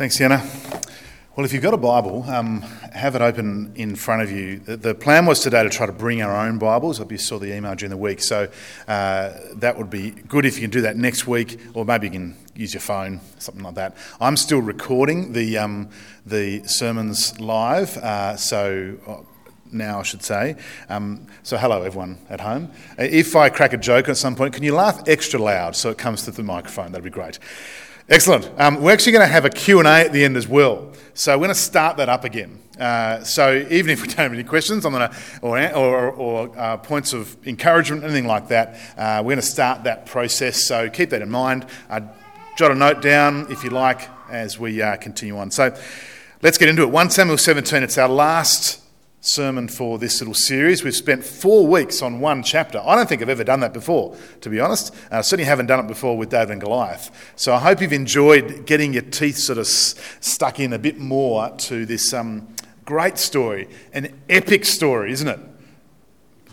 Thanks, 0.00 0.16
Sienna. 0.16 0.42
Well, 1.36 1.44
if 1.44 1.52
you've 1.52 1.62
got 1.62 1.74
a 1.74 1.76
Bible, 1.76 2.24
um, 2.26 2.62
have 2.94 3.14
it 3.16 3.20
open 3.20 3.74
in 3.74 3.96
front 3.96 4.22
of 4.22 4.30
you. 4.30 4.58
The, 4.58 4.78
the, 4.78 4.94
plan 4.94 5.26
was 5.26 5.40
today 5.40 5.62
to 5.62 5.68
try 5.68 5.84
to 5.84 5.92
bring 5.92 6.22
our 6.22 6.34
own 6.34 6.56
Bibles. 6.56 6.98
I 6.98 7.02
hope 7.02 7.12
you 7.12 7.18
saw 7.18 7.38
the 7.38 7.54
email 7.54 7.74
during 7.74 7.90
the 7.90 7.98
week. 7.98 8.22
So 8.22 8.48
uh, 8.88 9.32
that 9.56 9.76
would 9.76 9.90
be 9.90 10.12
good 10.12 10.46
if 10.46 10.54
you 10.54 10.62
can 10.62 10.70
do 10.70 10.80
that 10.80 10.96
next 10.96 11.26
week, 11.26 11.60
or 11.74 11.84
maybe 11.84 12.06
you 12.06 12.12
can 12.12 12.36
use 12.54 12.72
your 12.72 12.80
phone, 12.80 13.20
something 13.36 13.62
like 13.62 13.74
that. 13.74 13.94
I'm 14.22 14.38
still 14.38 14.62
recording 14.62 15.34
the, 15.34 15.58
um, 15.58 15.90
the 16.24 16.62
sermons 16.66 17.38
live, 17.38 17.98
uh, 17.98 18.38
so 18.38 18.96
uh, 19.06 19.16
now, 19.70 20.00
I 20.00 20.02
should 20.02 20.22
say. 20.22 20.56
Um, 20.88 21.26
so, 21.42 21.58
hello, 21.58 21.82
everyone 21.82 22.16
at 22.30 22.40
home. 22.40 22.70
Uh, 22.98 23.02
if 23.02 23.36
I 23.36 23.50
crack 23.50 23.74
a 23.74 23.76
joke 23.76 24.08
at 24.08 24.16
some 24.16 24.34
point, 24.34 24.54
can 24.54 24.62
you 24.62 24.74
laugh 24.74 25.02
extra 25.06 25.38
loud 25.38 25.76
so 25.76 25.90
it 25.90 25.98
comes 25.98 26.22
through 26.22 26.32
the 26.32 26.42
microphone? 26.42 26.92
That'd 26.92 27.04
be 27.04 27.10
great. 27.10 27.38
Excellent. 28.10 28.50
Um, 28.58 28.82
we're 28.82 28.90
actually 28.90 29.12
going 29.12 29.24
to 29.24 29.32
have 29.32 29.44
a 29.44 29.50
Q&A 29.50 29.84
at 29.86 30.12
the 30.12 30.24
end 30.24 30.36
as 30.36 30.48
well. 30.48 30.90
So 31.14 31.30
we're 31.38 31.44
going 31.44 31.54
to 31.54 31.54
start 31.54 31.96
that 31.98 32.08
up 32.08 32.24
again. 32.24 32.60
Uh, 32.76 33.22
so 33.22 33.64
even 33.70 33.90
if 33.90 34.02
we 34.02 34.08
don't 34.08 34.16
have 34.16 34.32
any 34.32 34.42
questions, 34.42 34.84
I'm 34.84 34.94
to, 34.94 35.14
or, 35.42 35.72
or, 35.76 36.10
or 36.10 36.58
uh, 36.58 36.76
points 36.78 37.12
of 37.12 37.36
encouragement, 37.46 38.02
anything 38.02 38.26
like 38.26 38.48
that, 38.48 38.74
uh, 38.98 39.22
we're 39.22 39.34
going 39.34 39.36
to 39.36 39.42
start 39.42 39.84
that 39.84 40.06
process. 40.06 40.66
So 40.66 40.90
keep 40.90 41.10
that 41.10 41.22
in 41.22 41.30
mind. 41.30 41.66
Uh, 41.88 42.00
jot 42.56 42.72
a 42.72 42.74
note 42.74 43.00
down 43.00 43.46
if 43.48 43.62
you 43.62 43.70
like 43.70 44.08
as 44.28 44.58
we 44.58 44.82
uh, 44.82 44.96
continue 44.96 45.38
on. 45.38 45.52
So 45.52 45.72
let's 46.42 46.58
get 46.58 46.68
into 46.68 46.82
it. 46.82 46.90
1 46.90 47.10
Samuel 47.10 47.38
17, 47.38 47.84
it's 47.84 47.96
our 47.96 48.08
last 48.08 48.79
sermon 49.20 49.68
for 49.68 49.98
this 49.98 50.20
little 50.20 50.34
series. 50.34 50.82
We've 50.82 50.96
spent 50.96 51.22
four 51.22 51.66
weeks 51.66 52.00
on 52.00 52.20
one 52.20 52.42
chapter. 52.42 52.80
I 52.82 52.96
don't 52.96 53.08
think 53.08 53.20
I've 53.20 53.28
ever 53.28 53.44
done 53.44 53.60
that 53.60 53.74
before, 53.74 54.16
to 54.40 54.48
be 54.48 54.60
honest. 54.60 54.94
I 55.10 55.18
uh, 55.18 55.22
certainly 55.22 55.44
haven't 55.44 55.66
done 55.66 55.80
it 55.80 55.88
before 55.88 56.16
with 56.16 56.30
David 56.30 56.52
and 56.52 56.60
Goliath. 56.60 57.10
So 57.36 57.52
I 57.52 57.58
hope 57.58 57.82
you've 57.82 57.92
enjoyed 57.92 58.64
getting 58.64 58.94
your 58.94 59.02
teeth 59.02 59.36
sort 59.36 59.58
of 59.58 59.66
stuck 59.66 60.58
in 60.58 60.72
a 60.72 60.78
bit 60.78 60.98
more 60.98 61.50
to 61.50 61.84
this 61.84 62.14
um, 62.14 62.48
great 62.86 63.18
story, 63.18 63.68
an 63.92 64.18
epic 64.30 64.64
story, 64.64 65.12
isn't 65.12 65.28
it? 65.28 65.38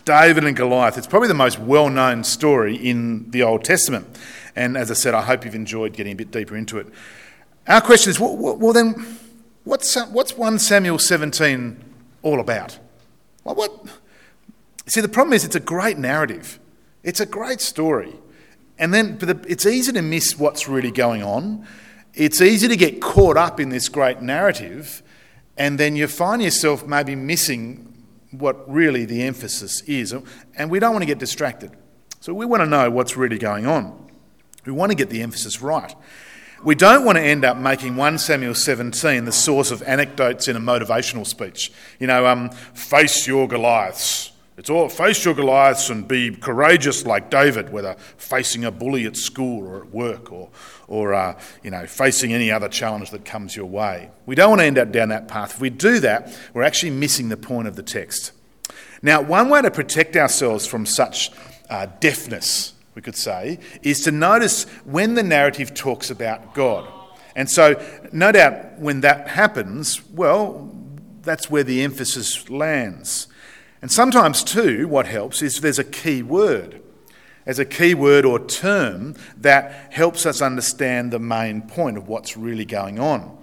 David 0.03 0.43
and 0.43 0.55
Goliath. 0.55 0.97
It's 0.97 1.07
probably 1.07 1.27
the 1.29 1.33
most 1.33 1.59
well 1.59 1.89
known 1.89 2.23
story 2.23 2.75
in 2.75 3.31
the 3.31 3.43
Old 3.43 3.63
Testament. 3.63 4.07
And 4.55 4.75
as 4.75 4.91
I 4.91 4.93
said, 4.93 5.13
I 5.13 5.21
hope 5.21 5.45
you've 5.45 5.55
enjoyed 5.55 5.93
getting 5.93 6.13
a 6.13 6.15
bit 6.15 6.31
deeper 6.31 6.55
into 6.57 6.79
it. 6.79 6.87
Our 7.67 7.81
question 7.81 8.09
is 8.09 8.19
well, 8.19 8.35
well 8.35 8.73
then, 8.73 9.17
what's, 9.63 9.95
what's 10.07 10.37
1 10.37 10.59
Samuel 10.59 10.99
17 10.99 11.86
all 12.27 12.39
about? 12.39 12.77
Well, 13.43 13.55
what? 13.55 13.71
See, 14.85 15.01
the 15.01 15.09
problem 15.09 15.33
is 15.33 15.43
it's 15.45 15.55
a 15.55 15.59
great 15.59 15.97
narrative, 15.97 16.59
it's 17.03 17.19
a 17.19 17.25
great 17.25 17.61
story. 17.61 18.13
And 18.79 18.93
then 18.93 19.17
but 19.17 19.49
it's 19.49 19.65
easy 19.65 19.91
to 19.93 20.01
miss 20.03 20.37
what's 20.37 20.67
really 20.67 20.91
going 20.91 21.23
on. 21.23 21.65
It's 22.13 22.41
easy 22.41 22.67
to 22.67 22.75
get 22.75 23.01
caught 23.01 23.37
up 23.37 23.59
in 23.59 23.69
this 23.69 23.89
great 23.89 24.21
narrative, 24.21 25.01
and 25.57 25.79
then 25.79 25.95
you 25.95 26.07
find 26.07 26.41
yourself 26.41 26.85
maybe 26.85 27.15
missing 27.15 28.03
what 28.31 28.69
really 28.71 29.05
the 29.05 29.23
emphasis 29.23 29.81
is. 29.81 30.13
And 30.55 30.69
we 30.69 30.79
don't 30.79 30.91
want 30.91 31.03
to 31.03 31.07
get 31.07 31.17
distracted. 31.17 31.71
So 32.19 32.33
we 32.33 32.45
want 32.45 32.61
to 32.61 32.67
know 32.67 32.89
what's 32.91 33.15
really 33.17 33.37
going 33.37 33.65
on. 33.65 34.11
We 34.65 34.73
want 34.73 34.91
to 34.91 34.95
get 34.95 35.09
the 35.09 35.21
emphasis 35.21 35.61
right. 35.61 35.95
We 36.63 36.73
don't 36.73 37.05
want 37.05 37.17
to 37.17 37.21
end 37.21 37.45
up 37.45 37.57
making 37.57 37.95
1 37.95 38.17
Samuel 38.17 38.55
17 38.55 39.25
the 39.25 39.31
source 39.31 39.69
of 39.69 39.83
anecdotes 39.83 40.47
in 40.47 40.55
a 40.55 40.59
motivational 40.59 41.25
speech. 41.25 41.71
You 41.99 42.07
know, 42.07 42.25
um, 42.25 42.49
face 42.49 43.27
your 43.27 43.47
Goliaths. 43.47 44.31
It's 44.57 44.71
all 44.71 44.89
face 44.89 45.23
your 45.23 45.35
Goliaths 45.35 45.91
and 45.91 46.07
be 46.07 46.35
courageous 46.35 47.05
like 47.05 47.29
David, 47.29 47.71
whether 47.71 47.93
facing 48.17 48.65
a 48.65 48.71
bully 48.71 49.05
at 49.05 49.15
school 49.15 49.67
or 49.67 49.83
at 49.83 49.91
work 49.93 50.31
or, 50.31 50.49
or 50.87 51.13
uh, 51.13 51.39
you 51.61 51.69
know, 51.69 51.85
facing 51.85 52.33
any 52.33 52.49
other 52.49 52.67
challenge 52.67 53.11
that 53.11 53.23
comes 53.23 53.55
your 53.55 53.67
way. 53.67 54.09
We 54.25 54.33
don't 54.33 54.49
want 54.49 54.61
to 54.61 54.65
end 54.65 54.79
up 54.79 54.91
down 54.91 55.09
that 55.09 55.27
path. 55.27 55.55
If 55.55 55.61
we 55.61 55.69
do 55.69 55.99
that, 55.99 56.35
we're 56.55 56.63
actually 56.63 56.89
missing 56.89 57.29
the 57.29 57.37
point 57.37 57.67
of 57.67 57.75
the 57.75 57.83
text. 57.83 58.31
Now, 59.03 59.21
one 59.21 59.49
way 59.49 59.61
to 59.61 59.69
protect 59.69 60.15
ourselves 60.15 60.65
from 60.65 60.87
such 60.87 61.29
uh, 61.69 61.85
deafness 61.99 62.73
we 62.97 63.01
could 63.03 63.15
say, 63.15 63.59
is 63.83 64.01
to 64.01 64.11
notice 64.11 64.63
when 64.83 65.13
the 65.13 65.21
narrative 65.21 65.75
talks 65.75 66.09
about 66.09 66.55
God. 66.55 66.91
And 67.35 67.47
so, 67.47 67.79
no 68.11 68.31
doubt, 68.31 68.79
when 68.79 69.01
that 69.01 69.27
happens, 69.27 70.03
well, 70.09 70.75
that's 71.21 71.47
where 71.47 71.63
the 71.63 71.83
emphasis 71.83 72.49
lands. 72.49 73.27
And 73.83 73.91
sometimes, 73.91 74.43
too, 74.43 74.87
what 74.87 75.05
helps 75.05 75.43
is 75.43 75.61
there's 75.61 75.77
a 75.77 75.83
key 75.83 76.23
word. 76.23 76.81
As 77.45 77.59
a 77.59 77.65
key 77.65 77.93
word 77.93 78.25
or 78.25 78.43
term 78.43 79.15
that 79.37 79.93
helps 79.93 80.25
us 80.25 80.41
understand 80.41 81.11
the 81.11 81.19
main 81.19 81.61
point 81.61 81.97
of 81.97 82.07
what's 82.07 82.35
really 82.35 82.65
going 82.65 82.99
on. 82.99 83.37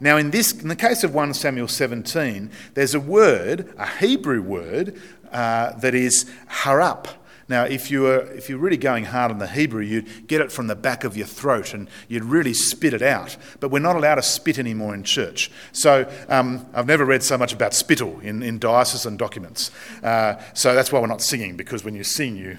Now, 0.00 0.16
in, 0.16 0.30
this, 0.30 0.52
in 0.52 0.68
the 0.68 0.76
case 0.76 1.04
of 1.04 1.14
1 1.14 1.34
Samuel 1.34 1.68
17, 1.68 2.50
there's 2.72 2.94
a 2.94 3.00
word, 3.00 3.70
a 3.76 3.86
Hebrew 3.86 4.40
word, 4.40 4.98
uh, 5.30 5.72
that 5.80 5.94
is 5.94 6.24
harap. 6.48 7.08
Now, 7.48 7.64
if 7.64 7.90
you 7.90 8.02
were 8.02 8.20
if 8.32 8.48
you're 8.48 8.58
really 8.58 8.76
going 8.76 9.04
hard 9.04 9.30
on 9.30 9.38
the 9.38 9.46
Hebrew, 9.46 9.82
you'd 9.82 10.26
get 10.26 10.40
it 10.40 10.50
from 10.50 10.66
the 10.66 10.76
back 10.76 11.04
of 11.04 11.16
your 11.16 11.26
throat 11.26 11.74
and 11.74 11.88
you'd 12.08 12.24
really 12.24 12.54
spit 12.54 12.94
it 12.94 13.02
out. 13.02 13.36
But 13.60 13.70
we're 13.70 13.78
not 13.78 13.96
allowed 13.96 14.16
to 14.16 14.22
spit 14.22 14.58
anymore 14.58 14.94
in 14.94 15.04
church. 15.04 15.50
So 15.72 16.10
um, 16.28 16.66
I've 16.74 16.86
never 16.86 17.04
read 17.04 17.22
so 17.22 17.36
much 17.36 17.52
about 17.52 17.74
spittle 17.74 18.20
in, 18.20 18.42
in 18.42 18.58
diocesan 18.58 19.16
documents. 19.16 19.70
Uh, 20.02 20.42
so 20.54 20.74
that's 20.74 20.90
why 20.90 21.00
we're 21.00 21.06
not 21.06 21.22
singing, 21.22 21.56
because 21.56 21.84
when 21.84 21.94
you 21.94 22.04
sing, 22.04 22.36
you 22.36 22.58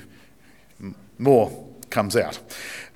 more 1.17 1.65
comes 1.89 2.15
out. 2.15 2.39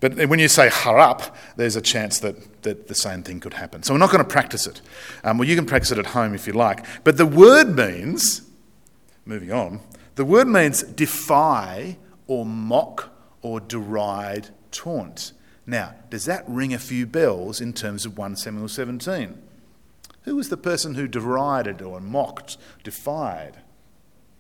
But 0.02 0.16
when 0.28 0.40
you 0.40 0.48
say 0.48 0.68
harap, 0.70 1.34
there's 1.56 1.76
a 1.76 1.82
chance 1.82 2.20
that, 2.20 2.64
that 2.64 2.88
the 2.88 2.96
same 2.96 3.24
thing 3.24 3.40
could 3.40 3.54
happen. 3.54 3.84
So 3.84 3.94
we're 3.94 4.00
not 4.00 4.12
going 4.12 4.24
to 4.24 4.30
practice 4.30 4.68
it. 4.68 4.82
Um, 5.24 5.38
well, 5.38 5.48
you 5.48 5.56
can 5.56 5.66
practice 5.66 5.92
it 5.92 5.98
at 5.98 6.08
home 6.08 6.34
if 6.34 6.48
you 6.48 6.54
like. 6.54 6.86
But 7.04 7.18
the 7.18 7.26
word 7.26 7.76
means, 7.76 8.42
moving 9.26 9.52
on, 9.52 9.82
the 10.20 10.26
word 10.26 10.50
means 10.50 10.84
defy 10.84 11.98
or 12.28 12.46
mock 12.46 13.10
or 13.42 13.62
deride, 13.62 14.50
taunt. 14.70 15.32
Now, 15.66 15.96
does 16.10 16.26
that 16.26 16.44
ring 16.46 16.74
a 16.74 16.78
few 16.78 17.06
bells 17.06 17.62
in 17.62 17.72
terms 17.72 18.06
of 18.06 18.18
1 18.18 18.36
Samuel 18.36 18.68
17? 18.68 19.42
Who 20.24 20.36
was 20.36 20.50
the 20.50 20.58
person 20.58 20.96
who 20.96 21.08
derided 21.08 21.82
or 21.82 22.02
mocked, 22.02 22.58
defied? 22.84 23.62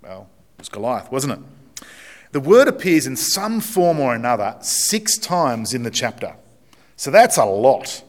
Well, 0.04 0.30
it 0.58 0.64
was 0.64 0.68
Goliath, 0.68 1.14
wasn't 1.14 1.40
it? 1.80 1.86
The 2.34 2.42
word 2.42 2.68
appears 2.68 3.08
in 3.08 3.16
some 3.16 3.62
form 3.62 4.02
or 4.02 4.14
another 4.14 4.58
six 4.60 5.18
times 5.18 5.74
in 5.74 5.84
the 5.84 5.92
chapter. 5.92 6.36
So 6.98 7.10
that's 7.10 7.38
a 7.38 7.46
lot. 7.46 8.04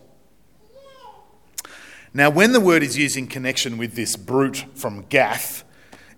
Now, 2.12 2.30
when 2.30 2.50
the 2.50 2.58
word 2.58 2.82
is 2.82 2.98
used 2.98 3.16
in 3.16 3.28
connection 3.28 3.78
with 3.78 3.94
this 3.94 4.16
brute 4.16 4.64
from 4.74 5.02
Gath, 5.02 5.62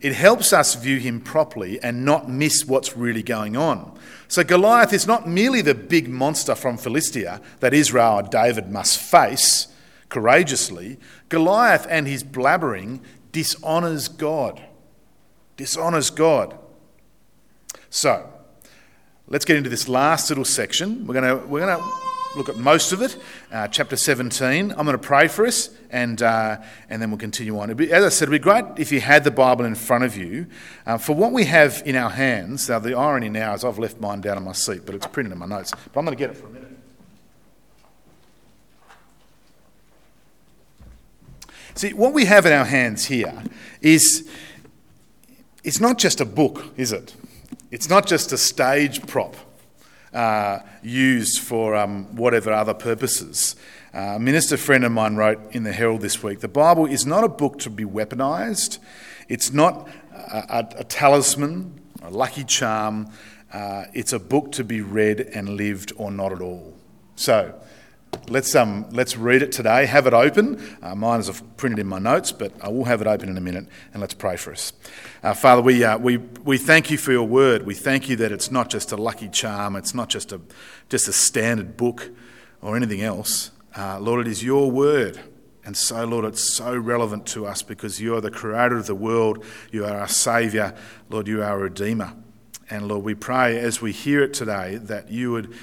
it 0.02 0.14
helps 0.14 0.52
us 0.52 0.74
view 0.74 0.98
him 0.98 1.20
properly 1.20 1.80
and 1.80 2.04
not 2.04 2.28
miss 2.28 2.64
what's 2.66 2.96
really 2.96 3.22
going 3.22 3.56
on. 3.56 3.96
So, 4.26 4.42
Goliath 4.42 4.92
is 4.92 5.06
not 5.06 5.28
merely 5.28 5.62
the 5.62 5.76
big 5.76 6.08
monster 6.08 6.56
from 6.56 6.76
Philistia 6.76 7.40
that 7.60 7.72
Israel 7.72 8.18
and 8.18 8.28
David 8.28 8.70
must 8.70 9.00
face 9.00 9.68
courageously. 10.08 10.98
Goliath 11.28 11.86
and 11.88 12.08
his 12.08 12.24
blabbering 12.24 13.00
dishonours 13.30 14.08
God. 14.08 14.60
Dishonours 15.56 16.10
God. 16.10 16.58
So, 17.88 18.28
let's 19.28 19.44
get 19.44 19.56
into 19.56 19.70
this 19.70 19.88
last 19.88 20.30
little 20.30 20.44
section. 20.44 21.06
We're 21.06 21.14
going 21.14 21.40
to, 21.40 21.46
we're 21.46 21.64
going 21.64 21.78
to 21.78 22.11
look 22.36 22.48
at 22.48 22.56
most 22.56 22.92
of 22.92 23.02
it, 23.02 23.16
uh, 23.50 23.68
chapter 23.68 23.96
17. 23.96 24.70
I'm 24.70 24.76
going 24.76 24.92
to 24.92 24.98
pray 24.98 25.28
for 25.28 25.46
us 25.46 25.70
and, 25.90 26.20
uh, 26.22 26.58
and 26.88 27.00
then 27.00 27.10
we'll 27.10 27.18
continue 27.18 27.58
on. 27.58 27.72
Be, 27.74 27.92
as 27.92 28.04
I 28.04 28.08
said, 28.08 28.28
it 28.28 28.30
would 28.30 28.40
be 28.40 28.42
great 28.42 28.64
if 28.76 28.92
you 28.92 29.00
had 29.00 29.24
the 29.24 29.30
Bible 29.30 29.64
in 29.64 29.74
front 29.74 30.04
of 30.04 30.16
you. 30.16 30.46
Uh, 30.86 30.98
for 30.98 31.14
what 31.14 31.32
we 31.32 31.44
have 31.44 31.82
in 31.84 31.96
our 31.96 32.10
hands, 32.10 32.68
now 32.68 32.78
the 32.78 32.96
irony 32.96 33.28
now 33.28 33.54
is 33.54 33.64
I've 33.64 33.78
left 33.78 34.00
mine 34.00 34.20
down 34.20 34.36
on 34.36 34.44
my 34.44 34.52
seat, 34.52 34.82
but 34.86 34.94
it's 34.94 35.06
printed 35.06 35.32
in 35.32 35.38
my 35.38 35.46
notes. 35.46 35.70
But 35.70 36.00
I'm 36.00 36.06
going 36.06 36.16
to 36.16 36.18
get 36.18 36.30
it 36.30 36.36
for 36.36 36.46
a 36.46 36.50
minute. 36.50 36.68
See, 41.74 41.94
what 41.94 42.12
we 42.12 42.26
have 42.26 42.44
in 42.44 42.52
our 42.52 42.66
hands 42.66 43.06
here 43.06 43.42
is 43.80 44.28
it's 45.64 45.80
not 45.80 45.98
just 45.98 46.20
a 46.20 46.26
book, 46.26 46.64
is 46.76 46.92
it? 46.92 47.14
It's 47.70 47.88
not 47.88 48.06
just 48.06 48.32
a 48.32 48.38
stage 48.38 49.06
prop 49.06 49.36
uh, 50.12 50.60
used 50.82 51.40
for 51.40 51.74
um, 51.74 52.14
whatever 52.16 52.52
other 52.52 52.74
purposes. 52.74 53.56
Uh, 53.94 54.14
a 54.16 54.18
minister 54.18 54.56
friend 54.56 54.84
of 54.84 54.92
mine 54.92 55.16
wrote 55.16 55.54
in 55.54 55.64
the 55.64 55.72
Herald 55.72 56.00
this 56.00 56.22
week 56.22 56.40
the 56.40 56.48
Bible 56.48 56.86
is 56.86 57.04
not 57.04 57.24
a 57.24 57.28
book 57.28 57.58
to 57.60 57.70
be 57.70 57.84
weaponised, 57.84 58.78
it's 59.28 59.52
not 59.52 59.88
a, 60.12 60.44
a, 60.48 60.80
a 60.80 60.84
talisman, 60.84 61.80
a 62.02 62.10
lucky 62.10 62.44
charm. 62.44 63.08
Uh, 63.52 63.84
it's 63.92 64.14
a 64.14 64.18
book 64.18 64.50
to 64.52 64.64
be 64.64 64.80
read 64.80 65.20
and 65.20 65.50
lived 65.50 65.92
or 65.96 66.10
not 66.10 66.32
at 66.32 66.40
all. 66.40 66.74
So, 67.16 67.54
Let's, 68.28 68.54
um, 68.54 68.88
let's 68.90 69.16
read 69.16 69.42
it 69.42 69.52
today. 69.52 69.86
Have 69.86 70.06
it 70.06 70.14
open. 70.14 70.78
Uh, 70.82 70.94
mine 70.94 71.20
is 71.20 71.42
printed 71.56 71.78
in 71.78 71.86
my 71.86 71.98
notes, 71.98 72.32
but 72.32 72.52
I 72.62 72.68
will 72.68 72.84
have 72.84 73.00
it 73.00 73.06
open 73.06 73.28
in 73.28 73.36
a 73.36 73.40
minute, 73.40 73.66
and 73.92 74.00
let's 74.00 74.14
pray 74.14 74.36
for 74.36 74.52
us. 74.52 74.72
Uh, 75.22 75.34
Father, 75.34 75.60
we, 75.62 75.82
uh, 75.82 75.98
we, 75.98 76.18
we 76.18 76.58
thank 76.58 76.90
you 76.90 76.98
for 76.98 77.12
your 77.12 77.26
word. 77.26 77.66
We 77.66 77.74
thank 77.74 78.08
you 78.08 78.16
that 78.16 78.32
it's 78.32 78.50
not 78.50 78.70
just 78.70 78.92
a 78.92 78.96
lucky 78.96 79.28
charm, 79.28 79.76
it's 79.76 79.94
not 79.94 80.08
just 80.08 80.32
a, 80.32 80.40
just 80.88 81.08
a 81.08 81.12
standard 81.12 81.76
book 81.76 82.10
or 82.60 82.76
anything 82.76 83.02
else. 83.02 83.50
Uh, 83.76 83.98
Lord, 83.98 84.26
it 84.26 84.30
is 84.30 84.44
your 84.44 84.70
word. 84.70 85.20
And 85.64 85.76
so, 85.76 86.04
Lord, 86.04 86.24
it's 86.24 86.52
so 86.52 86.76
relevant 86.76 87.26
to 87.28 87.46
us 87.46 87.62
because 87.62 88.00
you 88.00 88.16
are 88.16 88.20
the 88.20 88.30
creator 88.30 88.76
of 88.76 88.86
the 88.86 88.94
world. 88.94 89.44
You 89.70 89.84
are 89.84 89.96
our 89.96 90.08
Saviour. 90.08 90.74
Lord, 91.08 91.28
you 91.28 91.42
are 91.42 91.46
our 91.46 91.58
Redeemer. 91.58 92.14
And 92.68 92.88
Lord, 92.88 93.04
we 93.04 93.14
pray 93.14 93.58
as 93.58 93.80
we 93.82 93.92
hear 93.92 94.22
it 94.22 94.32
today 94.32 94.76
that 94.76 95.10
you 95.10 95.32
would, 95.32 95.54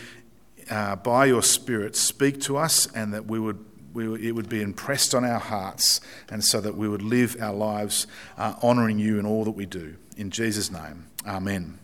uh, 0.69 0.95
by 0.98 1.25
your 1.25 1.42
Spirit, 1.42 1.95
speak 1.95 2.42
to 2.42 2.57
us 2.57 2.88
and 2.94 3.13
that 3.13 3.25
we 3.25 3.39
would, 3.39 3.63
we, 3.94 4.27
it 4.27 4.33
would 4.33 4.50
be 4.50 4.62
impressed 4.62 5.16
on 5.16 5.25
our 5.25 5.39
hearts 5.39 6.01
and 6.30 6.44
so 6.44 6.62
that 6.62 6.75
we 6.75 6.88
would 6.88 7.01
live 7.01 7.38
our 7.39 7.54
lives 7.54 8.07
uh, 8.38 8.56
honouring 8.62 9.00
you 9.00 9.19
in 9.19 9.25
all 9.25 9.44
that 9.44 9.51
we 9.51 9.66
do. 9.66 9.95
In 10.18 10.30
Jesus' 10.30 10.71
name, 10.71 11.07
amen. 11.25 11.80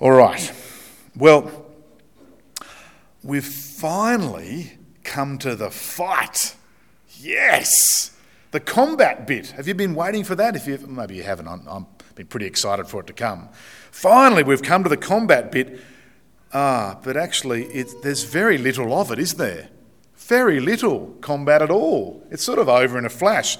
All 0.00 0.12
right. 0.12 0.52
Well, 1.16 1.66
we've 3.22 3.44
finally 3.44 4.72
come 5.04 5.38
to 5.38 5.54
the 5.54 5.70
fight. 5.70 6.56
Yes! 7.18 7.70
The 8.50 8.60
combat 8.60 9.26
bit. 9.26 9.50
Have 9.52 9.66
you 9.68 9.74
been 9.74 9.94
waiting 9.94 10.24
for 10.24 10.34
that? 10.36 10.56
If 10.56 10.66
you 10.66 10.78
maybe 10.86 11.16
you 11.16 11.22
haven't, 11.22 11.48
I'm, 11.48 11.66
I've 11.68 12.14
been 12.14 12.26
pretty 12.26 12.46
excited 12.46 12.86
for 12.86 13.00
it 13.00 13.06
to 13.08 13.12
come. 13.12 13.48
Finally, 13.90 14.44
we've 14.44 14.62
come 14.62 14.82
to 14.82 14.88
the 14.88 14.96
combat 14.96 15.50
bit. 15.50 15.80
Ah, 16.54 16.98
but 17.02 17.16
actually, 17.16 17.64
it, 17.64 17.92
there's 18.02 18.22
very 18.22 18.58
little 18.58 18.96
of 18.96 19.10
it, 19.10 19.18
is 19.18 19.34
there? 19.34 19.68
Very 20.16 20.60
little 20.60 21.16
combat 21.20 21.60
at 21.60 21.70
all. 21.70 22.24
It's 22.30 22.44
sort 22.44 22.60
of 22.60 22.68
over 22.68 22.96
in 22.96 23.04
a 23.04 23.10
flash. 23.10 23.58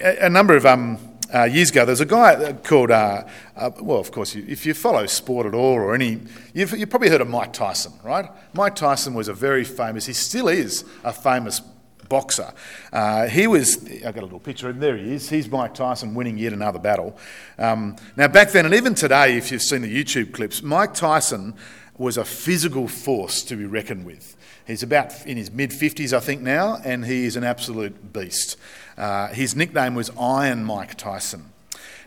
A, 0.00 0.26
a 0.26 0.28
number 0.28 0.56
of 0.56 0.66
um, 0.66 0.98
uh, 1.32 1.44
years 1.44 1.70
ago, 1.70 1.84
there's 1.84 2.00
a 2.00 2.04
guy 2.04 2.52
called, 2.64 2.90
uh, 2.90 3.22
uh, 3.56 3.70
well, 3.80 3.98
of 3.98 4.10
course, 4.10 4.34
you, 4.34 4.44
if 4.48 4.66
you 4.66 4.74
follow 4.74 5.06
sport 5.06 5.46
at 5.46 5.54
all 5.54 5.74
or 5.74 5.94
any, 5.94 6.20
you've, 6.52 6.76
you've 6.76 6.90
probably 6.90 7.08
heard 7.08 7.20
of 7.20 7.28
Mike 7.28 7.52
Tyson, 7.52 7.92
right? 8.02 8.28
Mike 8.54 8.74
Tyson 8.74 9.14
was 9.14 9.28
a 9.28 9.34
very 9.34 9.64
famous, 9.64 10.04
he 10.04 10.12
still 10.12 10.48
is 10.48 10.84
a 11.04 11.12
famous 11.12 11.60
boxer. 12.08 12.52
Uh, 12.92 13.28
he 13.28 13.46
was, 13.46 13.82
I've 14.04 14.14
got 14.14 14.18
a 14.18 14.26
little 14.26 14.40
picture 14.40 14.68
of 14.68 14.74
him, 14.74 14.80
there 14.80 14.96
he 14.96 15.14
is. 15.14 15.30
He's 15.30 15.48
Mike 15.48 15.74
Tyson 15.74 16.12
winning 16.12 16.36
yet 16.36 16.52
another 16.52 16.80
battle. 16.80 17.16
Um, 17.56 17.96
now, 18.16 18.26
back 18.26 18.50
then, 18.50 18.66
and 18.66 18.74
even 18.74 18.94
today, 18.94 19.38
if 19.38 19.50
you've 19.50 19.62
seen 19.62 19.80
the 19.80 20.04
YouTube 20.04 20.34
clips, 20.34 20.60
Mike 20.60 20.92
Tyson 20.92 21.54
was 22.02 22.16
a 22.16 22.24
physical 22.24 22.88
force 22.88 23.42
to 23.44 23.56
be 23.56 23.64
reckoned 23.64 24.04
with. 24.04 24.36
He's 24.66 24.82
about 24.82 25.26
in 25.26 25.36
his 25.36 25.50
mid 25.50 25.70
50s, 25.70 26.12
I 26.12 26.20
think, 26.20 26.42
now, 26.42 26.80
and 26.84 27.04
he 27.04 27.24
is 27.24 27.36
an 27.36 27.44
absolute 27.44 28.12
beast. 28.12 28.56
Uh, 28.98 29.28
his 29.28 29.56
nickname 29.56 29.94
was 29.94 30.10
Iron 30.18 30.64
Mike 30.64 30.96
Tyson. 30.96 31.52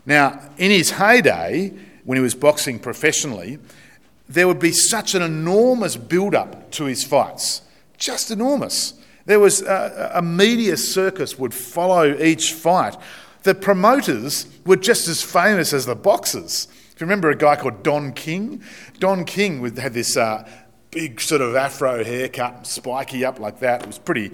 Now, 0.04 0.40
in 0.56 0.70
his 0.70 0.92
heyday, 0.92 1.72
when 2.04 2.16
he 2.16 2.22
was 2.22 2.34
boxing 2.34 2.78
professionally, 2.78 3.58
there 4.28 4.46
would 4.46 4.60
be 4.60 4.72
such 4.72 5.14
an 5.14 5.22
enormous 5.22 5.96
build 5.96 6.34
up 6.34 6.70
to 6.72 6.84
his 6.84 7.02
fights. 7.02 7.62
Just 7.98 8.30
enormous. 8.30 8.94
There 9.24 9.40
was 9.40 9.62
a, 9.62 10.12
a 10.14 10.22
media 10.22 10.76
circus 10.76 11.38
would 11.38 11.52
follow 11.52 12.16
each 12.18 12.52
fight. 12.52 12.96
The 13.42 13.54
promoters 13.54 14.46
were 14.64 14.76
just 14.76 15.08
as 15.08 15.22
famous 15.22 15.72
as 15.72 15.86
the 15.86 15.96
boxers. 15.96 16.68
If 16.96 17.02
you 17.02 17.04
remember 17.04 17.28
a 17.28 17.36
guy 17.36 17.56
called 17.56 17.82
Don 17.82 18.14
King, 18.14 18.62
Don 19.00 19.26
King 19.26 19.62
had 19.76 19.92
this 19.92 20.16
uh, 20.16 20.48
big 20.90 21.20
sort 21.20 21.42
of 21.42 21.54
afro 21.54 22.02
haircut, 22.02 22.66
spiky 22.66 23.22
up 23.22 23.38
like 23.38 23.60
that. 23.60 23.82
It 23.82 23.86
was 23.86 23.98
pretty, 23.98 24.30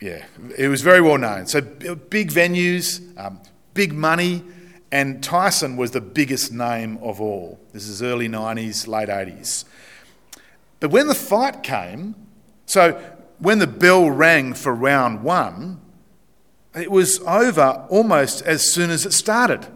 yeah, 0.00 0.24
it 0.56 0.68
was 0.68 0.80
very 0.80 1.02
well 1.02 1.18
known. 1.18 1.46
So 1.46 1.60
big 1.60 2.30
venues, 2.30 3.02
um, 3.18 3.42
big 3.74 3.92
money, 3.92 4.42
and 4.90 5.22
Tyson 5.22 5.76
was 5.76 5.90
the 5.90 6.00
biggest 6.00 6.50
name 6.50 6.96
of 7.02 7.20
all. 7.20 7.60
This 7.74 7.86
is 7.88 8.02
early 8.02 8.26
90s, 8.26 8.88
late 8.88 9.10
80s. 9.10 9.66
But 10.80 10.90
when 10.90 11.08
the 11.08 11.14
fight 11.14 11.62
came, 11.62 12.14
so 12.64 12.98
when 13.38 13.58
the 13.58 13.66
bell 13.66 14.10
rang 14.10 14.54
for 14.54 14.74
round 14.74 15.22
one, 15.22 15.82
it 16.74 16.90
was 16.90 17.20
over 17.26 17.86
almost 17.90 18.40
as 18.46 18.72
soon 18.72 18.88
as 18.88 19.04
it 19.04 19.12
started. 19.12 19.66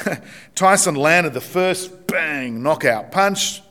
Tyson 0.54 0.94
landed 0.94 1.34
the 1.34 1.40
first 1.40 2.06
bang 2.06 2.62
knockout 2.62 3.10
punch, 3.12 3.62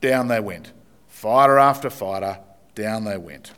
down 0.00 0.28
they 0.28 0.40
went. 0.40 0.72
Fighter 1.08 1.58
after 1.58 1.90
fighter, 1.90 2.38
down 2.74 3.04
they 3.04 3.16
went. 3.16 3.52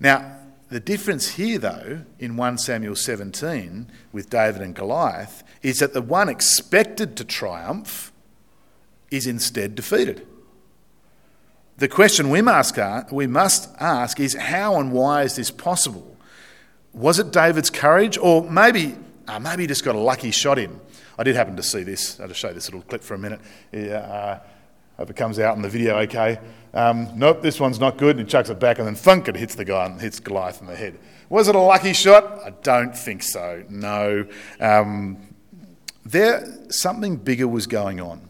Now, 0.00 0.38
the 0.68 0.80
difference 0.80 1.32
here, 1.32 1.58
though, 1.58 2.00
in 2.18 2.36
1 2.36 2.58
Samuel 2.58 2.96
17 2.96 3.90
with 4.10 4.30
David 4.30 4.62
and 4.62 4.74
Goliath, 4.74 5.42
is 5.62 5.78
that 5.80 5.92
the 5.92 6.02
one 6.02 6.28
expected 6.28 7.16
to 7.16 7.24
triumph 7.24 8.10
is 9.10 9.26
instead 9.26 9.74
defeated. 9.74 10.26
The 11.76 11.88
question 11.88 12.30
we 12.30 12.42
must, 12.42 12.78
we 13.12 13.26
must 13.26 13.68
ask 13.80 14.18
is 14.18 14.34
how 14.34 14.80
and 14.80 14.92
why 14.92 15.22
is 15.22 15.36
this 15.36 15.50
possible? 15.50 16.16
Was 16.92 17.18
it 17.18 17.30
David's 17.30 17.70
courage, 17.70 18.16
or 18.18 18.48
maybe, 18.50 18.96
uh, 19.28 19.38
maybe 19.38 19.62
he 19.62 19.66
just 19.66 19.84
got 19.84 19.94
a 19.94 19.98
lucky 19.98 20.30
shot 20.30 20.58
in? 20.58 20.80
I 21.18 21.22
did 21.22 21.36
happen 21.36 21.56
to 21.56 21.62
see 21.62 21.82
this. 21.82 22.18
I'll 22.20 22.28
just 22.28 22.40
show 22.40 22.48
you 22.48 22.54
this 22.54 22.68
little 22.68 22.82
clip 22.82 23.02
for 23.02 23.14
a 23.14 23.18
minute. 23.18 23.40
Uh, 23.72 24.38
hope 24.96 25.10
it 25.10 25.16
comes 25.16 25.38
out 25.38 25.56
in 25.56 25.62
the 25.62 25.68
video 25.68 25.98
okay. 26.00 26.38
Um, 26.74 27.08
nope, 27.16 27.42
this 27.42 27.60
one's 27.60 27.78
not 27.78 27.98
good. 27.98 28.16
And 28.16 28.26
he 28.26 28.30
chucks 28.30 28.50
it 28.50 28.58
back, 28.58 28.78
and 28.78 28.86
then 28.86 28.94
thunk, 28.94 29.28
it 29.28 29.36
hits 29.36 29.54
the 29.54 29.64
guy 29.64 29.86
and 29.86 30.00
hits 30.00 30.20
Goliath 30.20 30.60
in 30.60 30.66
the 30.66 30.76
head. 30.76 30.98
Was 31.28 31.48
it 31.48 31.54
a 31.54 31.60
lucky 31.60 31.92
shot? 31.92 32.40
I 32.44 32.50
don't 32.62 32.96
think 32.96 33.22
so. 33.22 33.64
No. 33.68 34.26
Um, 34.60 35.34
there, 36.04 36.44
something 36.70 37.16
bigger 37.16 37.48
was 37.48 37.66
going 37.66 38.00
on. 38.00 38.28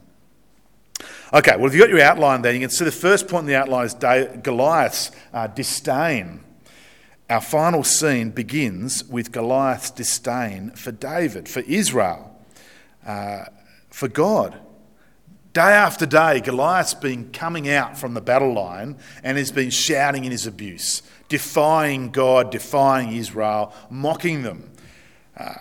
Okay, 1.33 1.57
well, 1.57 1.67
if 1.67 1.73
you've 1.73 1.81
got 1.81 1.89
your 1.89 2.03
outline 2.03 2.43
there, 2.43 2.53
you 2.53 2.61
can 2.61 2.69
see 2.69 2.85
the 2.85 2.93
first 2.93 3.27
point 3.27 3.43
in 3.43 3.47
the 3.47 3.57
outline 3.57 3.87
is 3.87 3.95
Goliath's 4.43 5.11
uh, 5.33 5.47
disdain. 5.47 6.45
Our 7.33 7.41
final 7.41 7.83
scene 7.83 8.29
begins 8.29 9.05
with 9.05 9.33
Goliath's 9.33 9.91
disdain 9.91 10.73
for 10.73 10.93
David, 10.93 11.49
for 11.49 11.61
Israel, 11.61 12.39
uh, 13.07 13.47
for 13.89 14.07
God. 14.07 14.61
Day 15.55 15.63
after 15.63 16.05
day, 16.05 16.41
Goliath's 16.41 16.93
been 16.93 17.33
coming 17.33 17.71
out 17.71 17.97
from 17.97 18.13
the 18.13 18.21
battle 18.21 18.53
line 18.53 18.99
and 19.23 19.39
has 19.39 19.51
been 19.51 19.71
shouting 19.71 20.27
in 20.27 20.31
his 20.31 20.47
abuse, 20.47 21.01
defying 21.31 22.11
God, 22.11 22.51
defying 22.51 23.17
Israel, 23.17 23.73
mocking 23.89 24.43
them. 24.43 24.71
Uh, 25.35 25.55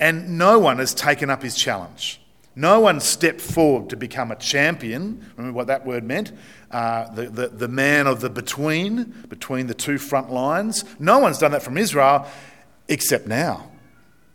and 0.00 0.38
no 0.38 0.58
one 0.58 0.78
has 0.78 0.92
taken 0.92 1.30
up 1.30 1.40
his 1.40 1.54
challenge. 1.54 2.19
No 2.60 2.80
one 2.80 3.00
stepped 3.00 3.40
forward 3.40 3.88
to 3.88 3.96
become 3.96 4.30
a 4.30 4.36
champion. 4.36 5.24
Remember 5.38 5.56
what 5.56 5.68
that 5.68 5.86
word 5.86 6.04
meant? 6.04 6.30
Uh, 6.70 7.10
the, 7.14 7.30
the, 7.30 7.48
the 7.48 7.68
man 7.68 8.06
of 8.06 8.20
the 8.20 8.28
between, 8.28 9.14
between 9.30 9.66
the 9.66 9.72
two 9.72 9.96
front 9.96 10.30
lines. 10.30 10.84
No 10.98 11.20
one's 11.20 11.38
done 11.38 11.52
that 11.52 11.62
from 11.62 11.78
Israel 11.78 12.26
except 12.86 13.26
now. 13.26 13.70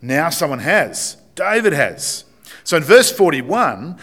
Now 0.01 0.31
someone 0.31 0.57
has. 0.57 1.17
David 1.35 1.73
has. 1.73 2.25
So 2.63 2.77
in 2.77 2.83
verse 2.83 3.11
41, 3.11 3.99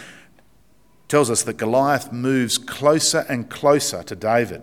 tells 1.09 1.29
us 1.29 1.43
that 1.43 1.57
Goliath 1.57 2.13
moves 2.13 2.59
closer 2.59 3.27
and 3.29 3.51
closer 3.51 4.05
to 4.05 4.15
David. 4.15 4.63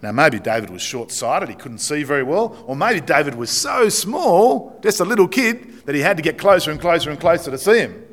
Now, 0.00 0.12
maybe 0.12 0.38
David 0.38 0.70
was 0.70 0.80
short 0.80 1.12
sighted, 1.12 1.50
he 1.50 1.54
couldn't 1.54 1.78
see 1.78 2.02
very 2.02 2.22
well, 2.22 2.64
or 2.66 2.74
maybe 2.74 3.00
David 3.00 3.34
was 3.34 3.50
so 3.50 3.90
small, 3.90 4.80
just 4.82 5.00
a 5.00 5.04
little 5.04 5.28
kid, 5.28 5.84
that 5.84 5.94
he 5.94 6.00
had 6.00 6.16
to 6.16 6.22
get 6.22 6.38
closer 6.38 6.70
and 6.70 6.80
closer 6.80 7.10
and 7.10 7.20
closer 7.20 7.50
to 7.50 7.58
see 7.58 7.80
him. 7.80 8.05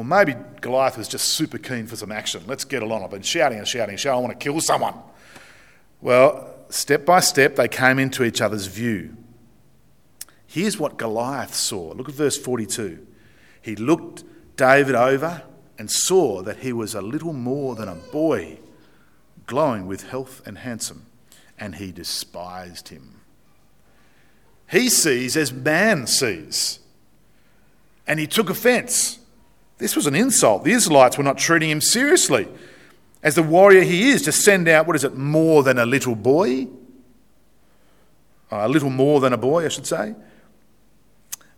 Or 0.00 0.04
maybe 0.04 0.34
Goliath 0.62 0.96
was 0.96 1.08
just 1.08 1.34
super 1.34 1.58
keen 1.58 1.86
for 1.86 1.94
some 1.94 2.10
action. 2.10 2.42
Let's 2.46 2.64
get 2.64 2.82
along. 2.82 3.04
I've 3.04 3.10
been 3.10 3.20
shouting 3.20 3.58
and 3.58 3.68
shouting 3.68 3.90
and 3.90 4.00
shouting. 4.00 4.24
I 4.24 4.28
want 4.28 4.40
to 4.40 4.42
kill 4.42 4.58
someone. 4.58 4.94
Well, 6.00 6.54
step 6.70 7.04
by 7.04 7.20
step, 7.20 7.54
they 7.56 7.68
came 7.68 7.98
into 7.98 8.24
each 8.24 8.40
other's 8.40 8.66
view. 8.66 9.14
Here's 10.46 10.78
what 10.78 10.96
Goliath 10.96 11.54
saw. 11.54 11.92
Look 11.92 12.08
at 12.08 12.14
verse 12.14 12.38
42. 12.38 13.06
He 13.60 13.76
looked 13.76 14.24
David 14.56 14.94
over 14.94 15.42
and 15.78 15.90
saw 15.90 16.40
that 16.44 16.60
he 16.60 16.72
was 16.72 16.94
a 16.94 17.02
little 17.02 17.34
more 17.34 17.74
than 17.74 17.88
a 17.90 17.94
boy, 17.94 18.58
glowing 19.44 19.86
with 19.86 20.08
health 20.08 20.40
and 20.46 20.56
handsome, 20.56 21.04
and 21.58 21.74
he 21.74 21.92
despised 21.92 22.88
him. 22.88 23.20
He 24.70 24.88
sees 24.88 25.36
as 25.36 25.52
man 25.52 26.06
sees, 26.06 26.78
and 28.06 28.18
he 28.18 28.26
took 28.26 28.48
offense. 28.48 29.19
This 29.80 29.96
was 29.96 30.06
an 30.06 30.14
insult. 30.14 30.62
The 30.62 30.72
Israelites 30.72 31.16
were 31.16 31.24
not 31.24 31.38
treating 31.38 31.70
him 31.70 31.80
seriously. 31.80 32.46
As 33.22 33.34
the 33.34 33.42
warrior 33.42 33.82
he 33.82 34.10
is, 34.10 34.22
to 34.22 34.32
send 34.32 34.68
out, 34.68 34.86
what 34.86 34.94
is 34.94 35.04
it, 35.04 35.16
more 35.16 35.62
than 35.62 35.78
a 35.78 35.86
little 35.86 36.14
boy? 36.14 36.68
Uh, 38.52 38.66
a 38.66 38.68
little 38.68 38.90
more 38.90 39.20
than 39.20 39.32
a 39.32 39.38
boy, 39.38 39.64
I 39.64 39.68
should 39.68 39.86
say. 39.86 40.14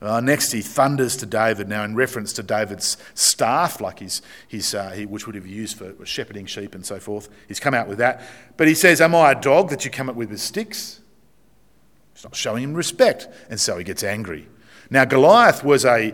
Uh, 0.00 0.21
next, 0.21 0.50
he 0.52 0.62
thunders 0.62 1.17
to 1.17 1.26
David, 1.26 1.69
now 1.69 1.85
in 1.85 1.95
reference 1.95 2.33
to 2.35 2.43
David's 2.43 2.97
staff, 3.14 3.81
like 3.81 4.00
his, 4.00 4.23
his, 4.49 4.75
uh, 4.75 4.91
he, 4.91 5.07
which 5.07 5.26
would 5.26 5.37
have 5.37 5.47
used 5.47 5.79
for 5.79 5.95
shepherding 6.05 6.47
sheep 6.47 6.75
and 6.75 6.85
so 6.85 6.99
forth. 6.99 7.29
He's 7.47 7.61
come 7.61 7.75
out 7.75 7.87
with 7.87 7.99
that. 7.99 8.23
But 8.57 8.67
he 8.67 8.75
says, 8.75 9.00
Am 9.00 9.14
I 9.14 9.33
a 9.33 9.41
dog 9.41 9.71
that 9.71 9.85
you 9.85 9.91
come 9.91 10.09
up 10.09 10.17
with 10.17 10.31
with 10.31 10.41
sticks? 10.41 11.00
He's 12.14 12.25
not 12.25 12.35
showing 12.35 12.64
him 12.64 12.75
respect. 12.75 13.29
And 13.49 13.61
so 13.61 13.79
he 13.79 13.85
gets 13.85 14.02
angry. 14.02 14.49
Now, 14.91 15.05
Goliath 15.05 15.64
was 15.64 15.85
a 15.85 16.12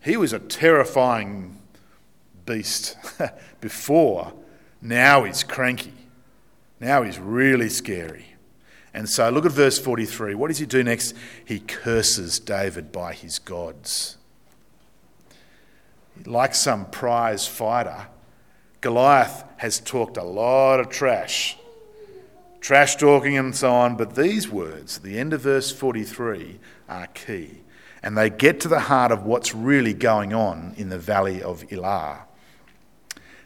he 0.00 0.16
was 0.16 0.32
a 0.32 0.38
terrifying 0.38 1.60
beast 2.46 2.96
before. 3.60 4.32
Now 4.80 5.24
he's 5.24 5.42
cranky. 5.42 5.92
Now 6.80 7.02
he's 7.02 7.18
really 7.18 7.68
scary. 7.68 8.26
And 8.92 9.08
so 9.08 9.28
look 9.30 9.46
at 9.46 9.52
verse 9.52 9.78
43. 9.78 10.34
What 10.34 10.48
does 10.48 10.58
he 10.58 10.66
do 10.66 10.82
next? 10.82 11.14
He 11.44 11.60
curses 11.60 12.40
David 12.40 12.90
by 12.90 13.12
his 13.12 13.38
gods. 13.38 14.16
Like 16.26 16.54
some 16.54 16.86
prize 16.86 17.46
fighter, 17.46 18.08
Goliath 18.80 19.44
has 19.58 19.78
talked 19.78 20.16
a 20.16 20.24
lot 20.24 20.80
of 20.80 20.88
trash, 20.88 21.56
trash 22.60 22.96
talking 22.96 23.38
and 23.38 23.54
so 23.54 23.70
on, 23.70 23.96
but 23.96 24.16
these 24.16 24.48
words, 24.48 24.98
the 24.98 25.18
end 25.18 25.32
of 25.32 25.42
verse 25.42 25.70
43, 25.70 26.58
are 26.88 27.06
key. 27.08 27.60
And 28.02 28.16
they 28.16 28.30
get 28.30 28.60
to 28.60 28.68
the 28.68 28.80
heart 28.80 29.12
of 29.12 29.24
what's 29.24 29.54
really 29.54 29.92
going 29.92 30.32
on 30.32 30.74
in 30.76 30.88
the 30.88 30.98
valley 30.98 31.42
of 31.42 31.70
Elah. 31.70 32.20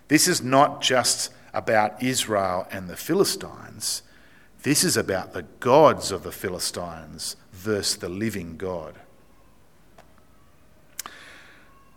This 0.09 0.29
is 0.29 0.43
not 0.43 0.81
just 0.81 1.33
about 1.53 2.03
Israel 2.03 2.67
and 2.71 2.89
the 2.89 2.97
Philistines. 2.97 4.03
This 4.63 4.85
is 4.85 4.97
about 4.97 5.33
the 5.33 5.43
gods 5.61 6.11
of 6.11 6.23
the 6.23 6.33
Philistines 6.33 7.37
versus 7.53 7.97
the 7.97 8.09
living 8.09 8.57
God. 8.57 8.97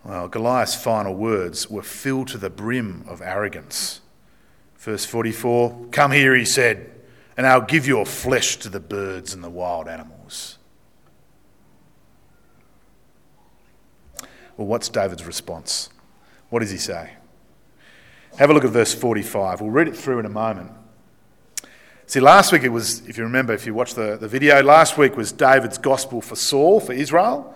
Well, 0.04 0.28
Goliath's 0.28 0.74
final 0.74 1.14
words 1.14 1.68
were 1.68 1.82
filled 1.82 2.28
to 2.28 2.38
the 2.38 2.50
brim 2.50 3.04
of 3.08 3.20
arrogance. 3.20 4.00
Verse 4.78 5.04
44 5.04 5.88
Come 5.90 6.12
here, 6.12 6.34
he 6.34 6.44
said, 6.44 6.90
and 7.36 7.46
I'll 7.46 7.60
give 7.60 7.86
your 7.86 8.06
flesh 8.06 8.56
to 8.58 8.68
the 8.68 8.80
birds 8.80 9.34
and 9.34 9.42
the 9.42 9.50
wild 9.50 9.88
animals. 9.88 10.57
Well, 14.58 14.66
what's 14.66 14.88
David's 14.88 15.24
response? 15.24 15.88
What 16.50 16.58
does 16.58 16.70
he 16.70 16.78
say? 16.78 17.12
Have 18.38 18.50
a 18.50 18.52
look 18.52 18.64
at 18.64 18.70
verse 18.70 18.92
45. 18.92 19.60
We'll 19.60 19.70
read 19.70 19.86
it 19.86 19.96
through 19.96 20.18
in 20.18 20.26
a 20.26 20.30
moment. 20.30 20.72
See, 22.06 22.18
last 22.18 22.52
week 22.52 22.64
it 22.64 22.70
was, 22.70 23.06
if 23.06 23.16
you 23.16 23.22
remember, 23.24 23.52
if 23.52 23.66
you 23.66 23.74
watched 23.74 23.94
the, 23.94 24.16
the 24.16 24.26
video, 24.26 24.60
last 24.62 24.98
week 24.98 25.16
was 25.16 25.30
David's 25.30 25.78
gospel 25.78 26.20
for 26.20 26.34
Saul, 26.34 26.80
for 26.80 26.92
Israel. 26.92 27.54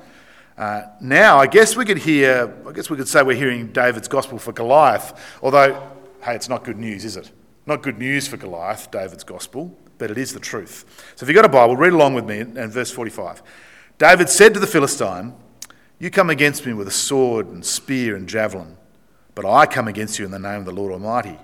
Uh, 0.56 0.82
now, 1.00 1.38
I 1.38 1.48
guess 1.48 1.74
we 1.74 1.84
could 1.84 1.98
hear, 1.98 2.54
I 2.68 2.72
guess 2.72 2.88
we 2.88 2.96
could 2.96 3.08
say 3.08 3.22
we're 3.22 3.36
hearing 3.36 3.72
David's 3.72 4.08
gospel 4.08 4.38
for 4.38 4.52
Goliath, 4.52 5.18
although, 5.42 5.72
hey, 6.22 6.36
it's 6.36 6.48
not 6.48 6.62
good 6.62 6.78
news, 6.78 7.04
is 7.04 7.16
it? 7.16 7.32
Not 7.66 7.82
good 7.82 7.98
news 7.98 8.28
for 8.28 8.36
Goliath, 8.36 8.92
David's 8.92 9.24
gospel, 9.24 9.76
but 9.98 10.10
it 10.10 10.18
is 10.18 10.34
the 10.34 10.40
truth. 10.40 10.84
So 11.16 11.24
if 11.24 11.28
you've 11.28 11.36
got 11.36 11.46
a 11.46 11.48
Bible, 11.48 11.76
read 11.76 11.94
along 11.94 12.14
with 12.14 12.26
me 12.26 12.40
in 12.40 12.70
verse 12.70 12.92
45. 12.92 13.42
David 13.98 14.28
said 14.28 14.54
to 14.54 14.60
the 14.60 14.66
Philistine, 14.68 15.34
You 16.02 16.10
come 16.10 16.30
against 16.30 16.66
me 16.66 16.72
with 16.72 16.88
a 16.88 16.90
sword 16.90 17.46
and 17.46 17.64
spear 17.64 18.16
and 18.16 18.28
javelin, 18.28 18.76
but 19.36 19.46
I 19.46 19.66
come 19.66 19.86
against 19.86 20.18
you 20.18 20.24
in 20.24 20.32
the 20.32 20.38
name 20.40 20.58
of 20.58 20.64
the 20.64 20.72
Lord 20.72 20.92
Almighty 20.92 21.38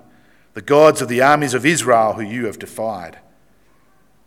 the 0.55 0.63
gods 0.63 1.01
of 1.01 1.07
the 1.07 1.23
armies 1.23 1.55
of 1.55 1.65
Israel 1.65 2.15
who 2.15 2.23
you 2.23 2.47
have 2.47 2.59
defied. 2.59 3.21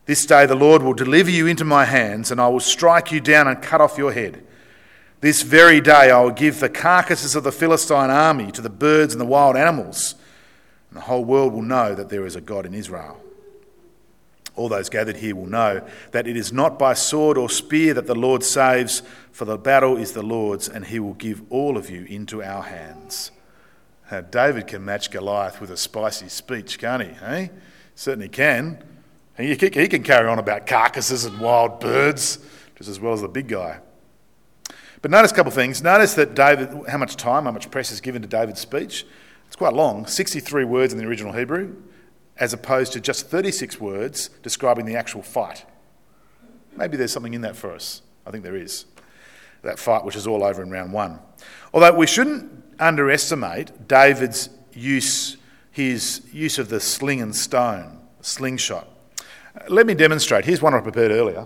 This 0.05 0.25
day 0.25 0.45
the 0.45 0.55
Lord 0.55 0.83
will 0.83 0.93
deliver 0.93 1.29
you 1.29 1.47
into 1.47 1.65
my 1.65 1.83
hands, 1.83 2.31
and 2.31 2.39
I 2.39 2.47
will 2.47 2.61
strike 2.61 3.11
you 3.11 3.19
down 3.19 3.49
and 3.49 3.61
cut 3.61 3.81
off 3.81 3.97
your 3.97 4.13
head. 4.13 4.41
This 5.19 5.41
very 5.41 5.81
day 5.81 6.09
I 6.11 6.21
will 6.21 6.31
give 6.31 6.61
the 6.61 6.69
carcasses 6.69 7.35
of 7.35 7.43
the 7.43 7.51
Philistine 7.51 8.09
army 8.09 8.53
to 8.53 8.61
the 8.61 8.69
birds 8.69 9.13
and 9.13 9.19
the 9.19 9.25
wild 9.25 9.57
animals, 9.57 10.15
and 10.89 10.95
the 10.95 11.03
whole 11.03 11.25
world 11.25 11.51
will 11.51 11.61
know 11.61 11.93
that 11.93 12.07
there 12.07 12.25
is 12.25 12.37
a 12.37 12.41
God 12.41 12.65
in 12.65 12.73
Israel. 12.73 13.21
All 14.55 14.69
those 14.69 14.89
gathered 14.89 15.17
here 15.17 15.35
will 15.35 15.47
know 15.47 15.85
that 16.11 16.27
it 16.27 16.35
is 16.35 16.51
not 16.51 16.77
by 16.77 16.93
sword 16.93 17.37
or 17.37 17.49
spear 17.49 17.93
that 17.93 18.07
the 18.07 18.15
Lord 18.15 18.43
saves, 18.43 19.01
for 19.31 19.45
the 19.45 19.57
battle 19.57 19.97
is 19.97 20.11
the 20.11 20.21
Lord's, 20.21 20.67
and 20.67 20.85
he 20.85 20.99
will 20.99 21.13
give 21.13 21.41
all 21.49 21.77
of 21.77 21.89
you 21.89 22.05
into 22.05 22.43
our 22.43 22.63
hands. 22.63 23.31
Uh, 24.09 24.21
David 24.21 24.67
can 24.67 24.83
match 24.83 25.09
Goliath 25.09 25.61
with 25.61 25.71
a 25.71 25.77
spicy 25.77 26.27
speech, 26.27 26.77
can't 26.77 27.01
he? 27.03 27.11
Eh? 27.23 27.47
Certainly 27.95 28.29
can. 28.29 28.83
He 29.37 29.55
can 29.55 30.03
carry 30.03 30.27
on 30.27 30.37
about 30.37 30.67
carcasses 30.67 31.23
and 31.23 31.39
wild 31.39 31.79
birds 31.79 32.39
just 32.81 32.89
as 32.89 32.99
well 32.99 33.13
as 33.13 33.21
the 33.21 33.27
big 33.27 33.47
guy. 33.47 33.79
But 35.03 35.11
notice 35.11 35.31
a 35.31 35.35
couple 35.35 35.49
of 35.49 35.53
things. 35.53 35.83
Notice 35.83 36.15
that 36.15 36.33
David, 36.33 36.69
how 36.87 36.97
much 36.97 37.15
time, 37.15 37.45
how 37.45 37.51
much 37.51 37.69
press 37.69 37.91
is 37.91 38.01
given 38.01 38.23
to 38.23 38.27
David's 38.27 38.59
speech. 38.59 39.05
It's 39.45 39.55
quite 39.55 39.73
long 39.73 40.07
63 40.07 40.65
words 40.65 40.91
in 40.91 40.97
the 40.97 41.05
original 41.05 41.31
Hebrew, 41.31 41.75
as 42.37 42.53
opposed 42.53 42.93
to 42.93 42.99
just 42.99 43.27
36 43.27 43.79
words 43.79 44.29
describing 44.41 44.85
the 44.85 44.95
actual 44.95 45.21
fight. 45.21 45.65
Maybe 46.75 46.97
there's 46.97 47.11
something 47.11 47.33
in 47.33 47.41
that 47.41 47.55
for 47.55 47.71
us. 47.71 48.01
I 48.25 48.31
think 48.31 48.43
there 48.43 48.55
is. 48.55 48.85
That 49.63 49.77
fight, 49.77 50.03
which 50.03 50.15
is 50.15 50.25
all 50.25 50.43
over 50.43 50.63
in 50.63 50.71
round 50.71 50.91
one. 50.91 51.19
Although 51.73 51.93
we 51.93 52.07
shouldn't 52.07 52.63
underestimate 52.79 53.87
David's 53.87 54.49
use, 54.73 55.37
his 55.71 56.21
use 56.31 56.57
of 56.57 56.69
the 56.69 56.79
sling 56.79 57.21
and 57.21 57.35
stone, 57.35 57.99
slingshot. 58.21 58.87
Let 59.67 59.85
me 59.85 59.93
demonstrate. 59.93 60.45
Here's 60.45 60.61
one 60.61 60.73
I 60.73 60.79
prepared 60.79 61.11
earlier. 61.11 61.45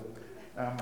Um, 0.57 0.77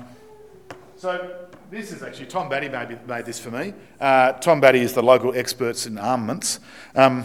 so 0.96 1.46
this 1.70 1.90
is 1.90 2.02
actually 2.02 2.26
Tom 2.26 2.48
Batty 2.48 2.68
made, 2.68 3.06
made 3.08 3.24
this 3.24 3.38
for 3.38 3.50
me. 3.50 3.74
Uh, 4.00 4.32
Tom 4.32 4.60
Batty 4.60 4.80
is 4.80 4.92
the 4.92 5.02
local 5.02 5.34
experts 5.34 5.86
in 5.86 5.98
armaments 5.98 6.60
um, 6.94 7.24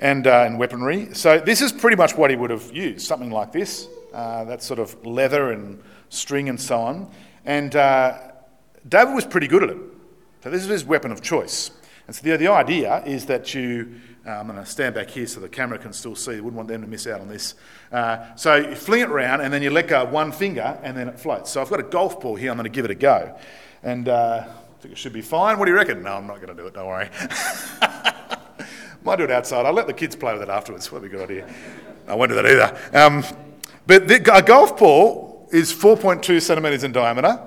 and, 0.00 0.26
uh, 0.26 0.44
and 0.46 0.58
weaponry. 0.58 1.14
So 1.14 1.38
this 1.38 1.60
is 1.60 1.70
pretty 1.70 1.96
much 1.96 2.16
what 2.16 2.30
he 2.30 2.36
would 2.36 2.50
have 2.50 2.74
used, 2.74 3.06
something 3.06 3.30
like 3.30 3.52
this. 3.52 3.86
Uh, 4.12 4.42
that 4.42 4.60
sort 4.60 4.80
of 4.80 5.06
leather 5.06 5.52
and 5.52 5.80
string 6.08 6.48
and 6.48 6.60
so 6.60 6.80
on. 6.80 7.08
And 7.44 7.76
uh, 7.76 8.18
David 8.88 9.14
was 9.14 9.24
pretty 9.24 9.46
good 9.46 9.62
at 9.62 9.70
it. 9.70 9.78
So 10.42 10.50
this 10.50 10.62
is 10.62 10.68
his 10.68 10.84
weapon 10.84 11.12
of 11.12 11.22
choice. 11.22 11.70
And 12.08 12.16
so 12.16 12.22
the, 12.24 12.36
the 12.36 12.48
idea 12.48 13.04
is 13.04 13.26
that 13.26 13.54
you, 13.54 13.94
uh, 14.26 14.30
I'm 14.30 14.48
going 14.48 14.58
to 14.58 14.66
stand 14.66 14.96
back 14.96 15.10
here 15.10 15.28
so 15.28 15.38
the 15.38 15.48
camera 15.48 15.78
can 15.78 15.92
still 15.92 16.16
see, 16.16 16.34
you 16.34 16.42
wouldn't 16.42 16.56
want 16.56 16.68
them 16.68 16.80
to 16.80 16.88
miss 16.88 17.06
out 17.06 17.20
on 17.20 17.28
this. 17.28 17.54
Uh, 17.92 18.34
so 18.34 18.56
you 18.56 18.74
fling 18.74 19.02
it 19.02 19.10
around 19.10 19.42
and 19.42 19.52
then 19.52 19.62
you 19.62 19.70
let 19.70 19.86
go 19.86 20.04
one 20.06 20.32
finger 20.32 20.80
and 20.82 20.96
then 20.96 21.08
it 21.08 21.20
floats. 21.20 21.52
So 21.52 21.60
I've 21.60 21.70
got 21.70 21.78
a 21.78 21.84
golf 21.84 22.20
ball 22.20 22.34
here, 22.34 22.50
I'm 22.50 22.56
going 22.56 22.64
to 22.64 22.70
give 22.70 22.84
it 22.84 22.90
a 22.90 22.96
go. 22.96 23.38
And 23.84 24.08
uh, 24.08 24.44
I 24.48 24.82
think 24.82 24.92
it 24.92 24.98
should 24.98 25.12
be 25.12 25.20
fine. 25.20 25.56
What 25.58 25.66
do 25.66 25.70
you 25.70 25.76
reckon? 25.76 26.02
No, 26.02 26.14
I'm 26.14 26.26
not 26.26 26.36
going 26.36 26.48
to 26.48 26.60
do 26.60 26.66
it, 26.66 26.74
don't 26.74 26.88
worry. 26.88 27.10
Might 29.02 29.16
do 29.16 29.24
it 29.24 29.30
outside. 29.30 29.66
I'll 29.66 29.72
let 29.72 29.86
the 29.86 29.94
kids 29.94 30.14
play 30.14 30.32
with 30.32 30.42
it 30.42 30.48
afterwards. 30.48 30.88
That'd 30.88 31.10
be 31.10 31.16
a 31.16 31.18
good 31.18 31.30
idea. 31.30 31.54
I 32.06 32.14
won't 32.14 32.30
do 32.30 32.34
that 32.34 32.46
either. 32.46 32.98
Um, 32.98 33.24
but 33.86 34.08
the, 34.08 34.16
a 34.34 34.42
golf 34.42 34.78
ball 34.78 35.48
is 35.52 35.72
4.2 35.72 36.40
centimetres 36.42 36.84
in 36.84 36.92
diameter. 36.92 37.40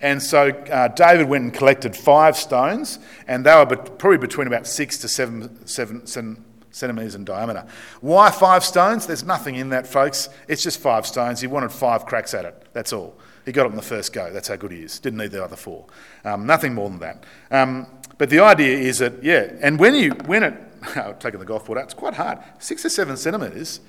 And 0.00 0.22
so 0.22 0.48
uh, 0.48 0.88
David 0.88 1.28
went 1.28 1.44
and 1.44 1.52
collected 1.52 1.94
five 1.94 2.36
stones, 2.36 2.98
and 3.28 3.44
they 3.44 3.54
were 3.54 3.66
probably 3.66 4.18
between 4.18 4.46
about 4.46 4.66
six 4.66 4.96
to 4.98 5.08
seven, 5.08 5.66
centimetres 5.66 7.14
in 7.14 7.24
diameter. 7.24 7.66
Why 8.00 8.30
five 8.30 8.64
stones? 8.64 9.06
There's 9.06 9.24
nothing 9.24 9.56
in 9.56 9.68
that, 9.70 9.86
folks. 9.86 10.30
It's 10.48 10.62
just 10.62 10.80
five 10.80 11.06
stones. 11.06 11.40
He 11.40 11.46
wanted 11.46 11.70
five 11.70 12.06
cracks 12.06 12.32
at 12.32 12.46
it. 12.46 12.68
That's 12.72 12.92
all. 12.92 13.18
He 13.44 13.52
got 13.52 13.66
it 13.66 13.70
on 13.70 13.76
the 13.76 13.82
first 13.82 14.12
go. 14.12 14.32
That's 14.32 14.48
how 14.48 14.56
good 14.56 14.72
he 14.72 14.82
is. 14.82 14.98
Didn't 15.00 15.18
need 15.18 15.32
the 15.32 15.44
other 15.44 15.56
four. 15.56 15.86
Um, 16.24 16.46
nothing 16.46 16.74
more 16.74 16.88
than 16.88 16.98
that. 17.00 17.24
Um, 17.50 17.86
but 18.16 18.30
the 18.30 18.40
idea 18.40 18.78
is 18.78 18.98
that, 18.98 19.22
yeah, 19.22 19.52
and 19.60 19.78
when 19.78 19.94
you, 19.94 20.10
when 20.26 20.42
it, 20.42 20.54
taking 21.18 21.40
the 21.40 21.46
golf 21.46 21.66
ball 21.66 21.78
out, 21.78 21.84
it's 21.84 21.94
quite 21.94 22.14
hard. 22.14 22.38
Six 22.58 22.84
or 22.84 22.88
seven 22.88 23.16
centimetres, 23.16 23.80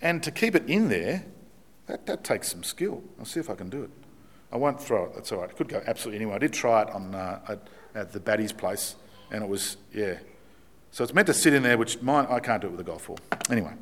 and 0.00 0.22
to 0.22 0.30
keep 0.30 0.54
it 0.54 0.68
in 0.68 0.88
there, 0.88 1.24
that, 1.86 2.06
that 2.06 2.24
takes 2.24 2.50
some 2.50 2.62
skill. 2.62 3.02
I'll 3.18 3.24
see 3.24 3.40
if 3.40 3.50
I 3.50 3.54
can 3.54 3.68
do 3.68 3.82
it. 3.82 3.90
I 4.52 4.56
won't 4.56 4.80
throw 4.80 5.06
it. 5.06 5.14
That's 5.14 5.32
all 5.32 5.40
right. 5.40 5.50
It 5.50 5.56
could 5.56 5.68
go 5.68 5.82
absolutely 5.86 6.16
anywhere. 6.16 6.36
I 6.36 6.38
did 6.38 6.52
try 6.52 6.82
it 6.82 6.90
on 6.90 7.14
uh, 7.14 7.56
at, 7.94 8.12
the 8.12 8.20
Batty's 8.20 8.52
place, 8.52 8.96
and 9.30 9.42
it 9.42 9.48
was 9.48 9.76
yeah. 9.92 10.18
So 10.90 11.02
it's 11.02 11.14
meant 11.14 11.26
to 11.28 11.34
sit 11.34 11.54
in 11.54 11.62
there, 11.62 11.78
which 11.78 12.02
mine 12.02 12.26
I 12.28 12.38
can't 12.38 12.60
do 12.60 12.68
it 12.68 12.72
with 12.72 12.80
a 12.80 12.84
golf 12.84 13.06
ball. 13.06 13.18
Anyway, 13.50 13.72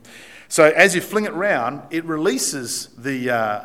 so 0.48 0.64
as 0.64 0.94
you 0.94 1.00
fling 1.00 1.24
it 1.24 1.32
round, 1.32 1.82
it 1.90 2.04
releases 2.04 2.88
the 2.96 3.30
uh, 3.30 3.64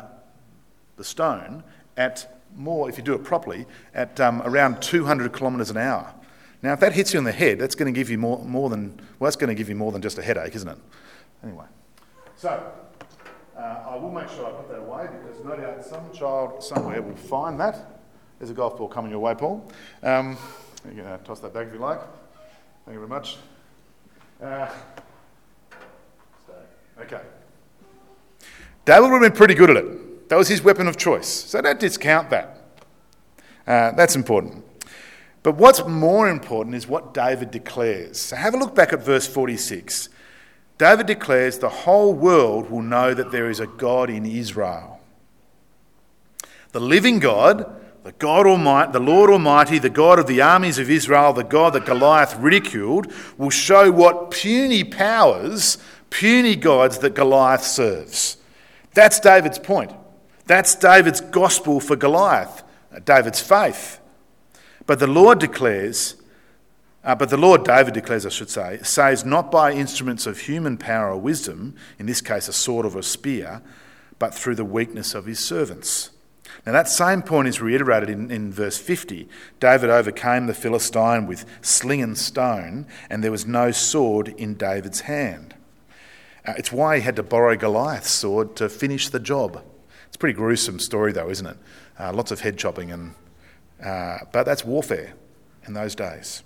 the 0.96 1.04
stone 1.04 1.62
at 1.96 2.42
more, 2.56 2.88
if 2.88 2.96
you 2.96 3.04
do 3.04 3.14
it 3.14 3.22
properly, 3.22 3.66
at 3.94 4.18
um, 4.20 4.42
around 4.42 4.80
200 4.80 5.32
kilometres 5.32 5.70
an 5.70 5.76
hour. 5.76 6.12
Now, 6.66 6.72
if 6.72 6.80
that 6.80 6.94
hits 6.94 7.12
you 7.12 7.18
in 7.18 7.24
the 7.24 7.30
head, 7.30 7.60
that's 7.60 7.76
going 7.76 7.94
to 7.94 7.96
give 7.96 8.10
you 8.10 8.18
more, 8.18 8.44
more 8.44 8.68
than 8.68 9.00
well, 9.20 9.28
that's 9.28 9.36
going 9.36 9.50
to 9.50 9.54
give 9.54 9.68
you 9.68 9.76
more 9.76 9.92
than 9.92 10.02
just 10.02 10.18
a 10.18 10.22
headache, 10.22 10.56
isn't 10.56 10.68
it? 10.68 10.78
Anyway, 11.44 11.66
so 12.34 12.72
uh, 13.56 13.60
I 13.60 13.94
will 13.94 14.10
make 14.10 14.28
sure 14.28 14.46
I 14.46 14.50
put 14.50 14.68
that 14.70 14.80
away 14.80 15.06
because 15.06 15.44
no 15.44 15.54
doubt 15.56 15.84
some 15.84 16.12
child 16.12 16.64
somewhere 16.64 17.00
will 17.00 17.14
find 17.14 17.60
that. 17.60 18.00
There's 18.40 18.50
a 18.50 18.52
golf 18.52 18.76
ball 18.76 18.88
coming 18.88 19.12
your 19.12 19.20
way, 19.20 19.36
Paul. 19.36 19.70
Um, 20.02 20.36
you 20.88 20.96
can 20.96 21.06
uh, 21.06 21.18
toss 21.18 21.38
that 21.38 21.54
back 21.54 21.68
if 21.68 21.72
you 21.72 21.78
like. 21.78 22.00
Thank 22.84 22.94
you 22.94 23.06
very 23.06 23.08
much. 23.10 23.36
Uh, 24.42 24.68
okay. 26.98 27.20
David 28.84 29.02
would 29.02 29.22
have 29.22 29.32
been 29.32 29.38
pretty 29.38 29.54
good 29.54 29.70
at 29.70 29.76
it. 29.76 30.28
That 30.30 30.36
was 30.36 30.48
his 30.48 30.64
weapon 30.64 30.88
of 30.88 30.96
choice. 30.96 31.28
So 31.28 31.62
don't 31.62 31.78
discount 31.78 32.28
that. 32.30 32.60
Uh, 33.68 33.92
that's 33.92 34.16
important. 34.16 34.65
But 35.46 35.58
what's 35.58 35.86
more 35.86 36.28
important 36.28 36.74
is 36.74 36.88
what 36.88 37.14
David 37.14 37.52
declares. 37.52 38.20
So 38.20 38.34
have 38.34 38.52
a 38.52 38.56
look 38.56 38.74
back 38.74 38.92
at 38.92 39.04
verse 39.04 39.28
46. 39.28 40.08
David 40.76 41.06
declares 41.06 41.58
the 41.60 41.68
whole 41.68 42.12
world 42.14 42.68
will 42.68 42.82
know 42.82 43.14
that 43.14 43.30
there 43.30 43.48
is 43.48 43.60
a 43.60 43.68
God 43.68 44.10
in 44.10 44.26
Israel. 44.26 44.98
The 46.72 46.80
living 46.80 47.20
God, 47.20 47.80
the 48.02 48.10
God 48.10 48.48
Almighty, 48.48 48.90
the 48.90 48.98
Lord 48.98 49.30
Almighty, 49.30 49.78
the 49.78 49.88
God 49.88 50.18
of 50.18 50.26
the 50.26 50.42
armies 50.42 50.80
of 50.80 50.90
Israel, 50.90 51.32
the 51.32 51.44
God 51.44 51.74
that 51.74 51.86
Goliath 51.86 52.34
ridiculed, 52.38 53.12
will 53.38 53.50
show 53.50 53.92
what 53.92 54.32
puny 54.32 54.82
powers, 54.82 55.78
puny 56.10 56.56
gods 56.56 56.98
that 56.98 57.14
Goliath 57.14 57.62
serves. 57.62 58.36
That's 58.94 59.20
David's 59.20 59.60
point. 59.60 59.92
That's 60.46 60.74
David's 60.74 61.20
gospel 61.20 61.78
for 61.78 61.94
Goliath, 61.94 62.64
uh, 62.92 62.98
David's 62.98 63.40
faith. 63.40 64.00
But 64.86 65.00
the 65.00 65.06
Lord 65.06 65.38
declares, 65.38 66.14
uh, 67.04 67.14
but 67.14 67.30
the 67.30 67.36
Lord, 67.36 67.64
David 67.64 67.94
declares, 67.94 68.24
I 68.24 68.30
should 68.30 68.50
say, 68.50 68.80
saves 68.82 69.24
not 69.24 69.50
by 69.50 69.72
instruments 69.72 70.26
of 70.26 70.40
human 70.40 70.76
power 70.76 71.10
or 71.10 71.16
wisdom, 71.16 71.74
in 71.98 72.06
this 72.06 72.20
case 72.20 72.48
a 72.48 72.52
sword 72.52 72.86
or 72.86 72.98
a 72.98 73.02
spear, 73.02 73.62
but 74.18 74.34
through 74.34 74.54
the 74.54 74.64
weakness 74.64 75.14
of 75.14 75.26
his 75.26 75.44
servants. 75.44 76.10
Now, 76.64 76.72
that 76.72 76.88
same 76.88 77.22
point 77.22 77.48
is 77.48 77.60
reiterated 77.60 78.08
in, 78.10 78.30
in 78.30 78.52
verse 78.52 78.78
50. 78.78 79.28
David 79.60 79.90
overcame 79.90 80.46
the 80.46 80.54
Philistine 80.54 81.26
with 81.26 81.44
sling 81.60 82.02
and 82.02 82.16
stone, 82.16 82.86
and 83.10 83.22
there 83.22 83.30
was 83.30 83.46
no 83.46 83.70
sword 83.70 84.28
in 84.28 84.54
David's 84.54 85.02
hand. 85.02 85.54
Uh, 86.44 86.54
it's 86.56 86.72
why 86.72 86.96
he 86.96 87.02
had 87.02 87.16
to 87.16 87.22
borrow 87.22 87.56
Goliath's 87.56 88.10
sword 88.10 88.56
to 88.56 88.68
finish 88.68 89.08
the 89.08 89.20
job. 89.20 89.62
It's 90.06 90.16
a 90.16 90.18
pretty 90.18 90.36
gruesome 90.36 90.78
story, 90.78 91.12
though, 91.12 91.28
isn't 91.30 91.46
it? 91.46 91.56
Uh, 91.98 92.12
lots 92.12 92.30
of 92.30 92.40
head 92.40 92.56
chopping, 92.56 92.90
and, 92.90 93.14
uh, 93.82 94.18
but 94.32 94.44
that's 94.44 94.64
warfare 94.64 95.14
in 95.66 95.74
those 95.74 95.94
days. 95.94 96.42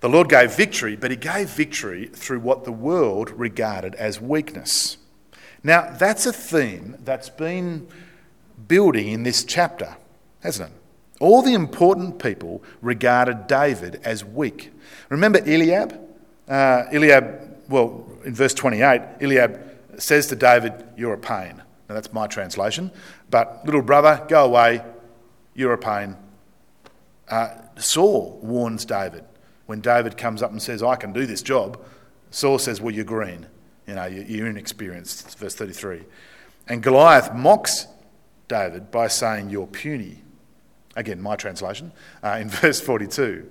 The 0.00 0.08
Lord 0.08 0.28
gave 0.28 0.54
victory, 0.54 0.94
but 0.94 1.10
he 1.10 1.16
gave 1.16 1.48
victory 1.48 2.06
through 2.06 2.40
what 2.40 2.64
the 2.64 2.72
world 2.72 3.30
regarded 3.30 3.94
as 3.94 4.20
weakness. 4.20 4.98
Now, 5.62 5.90
that's 5.90 6.26
a 6.26 6.32
theme 6.32 6.96
that's 7.02 7.30
been 7.30 7.88
building 8.68 9.08
in 9.08 9.22
this 9.22 9.42
chapter, 9.42 9.96
hasn't 10.40 10.70
it? 10.70 10.76
All 11.18 11.40
the 11.40 11.54
important 11.54 12.18
people 12.18 12.62
regarded 12.82 13.46
David 13.46 14.00
as 14.04 14.24
weak. 14.24 14.70
Remember 15.08 15.38
Eliab? 15.40 15.98
Uh, 16.46 16.84
Eliab, 16.92 17.64
well, 17.68 18.06
in 18.24 18.34
verse 18.34 18.52
28, 18.52 19.00
Eliab 19.22 19.58
says 19.98 20.26
to 20.26 20.36
David, 20.36 20.72
You're 20.96 21.14
a 21.14 21.18
pain. 21.18 21.62
Now, 21.88 21.94
that's 21.94 22.12
my 22.12 22.26
translation. 22.26 22.90
But, 23.30 23.64
little 23.64 23.82
brother, 23.82 24.24
go 24.28 24.44
away. 24.44 24.82
Pain. 25.76 26.16
Uh, 27.28 27.48
Saul 27.76 28.38
warns 28.42 28.84
David. 28.84 29.24
When 29.66 29.80
David 29.80 30.16
comes 30.16 30.42
up 30.42 30.52
and 30.52 30.62
says, 30.62 30.82
I 30.82 30.96
can 30.96 31.12
do 31.12 31.26
this 31.26 31.42
job, 31.42 31.82
Saul 32.30 32.58
says, 32.58 32.80
Well, 32.80 32.94
you're 32.94 33.04
green. 33.04 33.46
You 33.86 33.94
know, 33.94 34.06
you're 34.06 34.48
inexperienced. 34.48 35.38
Verse 35.38 35.54
33. 35.54 36.02
And 36.68 36.82
Goliath 36.82 37.34
mocks 37.34 37.86
David 38.48 38.90
by 38.90 39.08
saying, 39.08 39.50
You're 39.50 39.66
puny. 39.66 40.22
Again, 40.94 41.20
my 41.20 41.36
translation, 41.36 41.92
uh, 42.22 42.38
in 42.40 42.48
verse 42.48 42.80
42. 42.80 43.50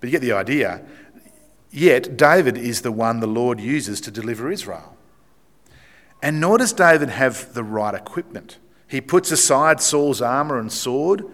But 0.00 0.08
you 0.08 0.10
get 0.12 0.22
the 0.22 0.32
idea. 0.32 0.82
Yet, 1.70 2.16
David 2.16 2.56
is 2.56 2.80
the 2.82 2.92
one 2.92 3.20
the 3.20 3.26
Lord 3.26 3.60
uses 3.60 4.00
to 4.02 4.10
deliver 4.10 4.50
Israel. 4.50 4.96
And 6.22 6.40
nor 6.40 6.58
does 6.58 6.72
David 6.72 7.10
have 7.10 7.52
the 7.54 7.62
right 7.62 7.94
equipment. 7.94 8.58
He 8.88 9.00
puts 9.00 9.30
aside 9.30 9.80
Saul's 9.80 10.22
armour 10.22 10.58
and 10.58 10.72
sword. 10.72 11.24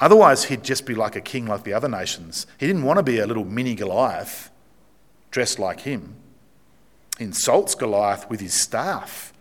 Otherwise, 0.00 0.44
he'd 0.44 0.64
just 0.64 0.86
be 0.86 0.94
like 0.94 1.14
a 1.14 1.20
king 1.20 1.46
like 1.46 1.62
the 1.62 1.74
other 1.74 1.88
nations. 1.88 2.46
He 2.58 2.66
didn't 2.66 2.84
want 2.84 2.96
to 2.96 3.02
be 3.02 3.18
a 3.18 3.26
little 3.26 3.44
mini 3.44 3.74
Goliath 3.74 4.50
dressed 5.30 5.58
like 5.58 5.80
him. 5.80 6.16
He 7.18 7.24
insults 7.24 7.74
Goliath 7.74 8.28
with 8.30 8.40
his 8.40 8.54
staff. 8.54 9.32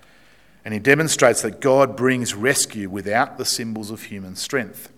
And 0.65 0.73
he 0.73 0.79
demonstrates 0.79 1.41
that 1.41 1.61
God 1.61 1.95
brings 1.95 2.35
rescue 2.35 2.89
without 2.89 3.37
the 3.37 3.45
symbols 3.45 3.89
of 3.89 4.03
human 4.03 4.35
strength. 4.35 4.91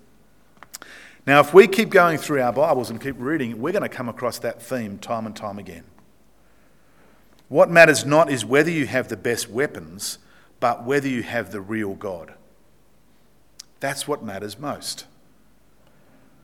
Now, 1.28 1.40
if 1.40 1.54
we 1.54 1.68
keep 1.68 1.90
going 1.90 2.18
through 2.18 2.42
our 2.42 2.52
Bibles 2.52 2.90
and 2.90 3.00
keep 3.00 3.16
reading, 3.20 3.62
we're 3.62 3.72
going 3.72 3.84
to 3.84 3.90
come 3.90 4.10
across 4.10 4.40
that 4.40 4.62
theme 4.62 4.98
time 4.98 5.28
and 5.28 5.36
time 5.36 5.60
again. 5.60 5.84
What 7.48 7.70
matters 7.70 8.06
not 8.06 8.32
is 8.32 8.44
whether 8.44 8.72
you 8.72 8.88
have 8.88 9.08
the 9.08 9.18
best 9.18 9.48
weapons, 9.48 10.18
but 10.62 10.86
whether 10.86 11.10
you 11.10 11.24
have 11.24 11.52
the 11.52 11.60
real 11.60 11.96
God. 11.96 12.34
That's 13.82 14.08
what 14.08 14.24
matters 14.24 14.58
most. 14.58 15.06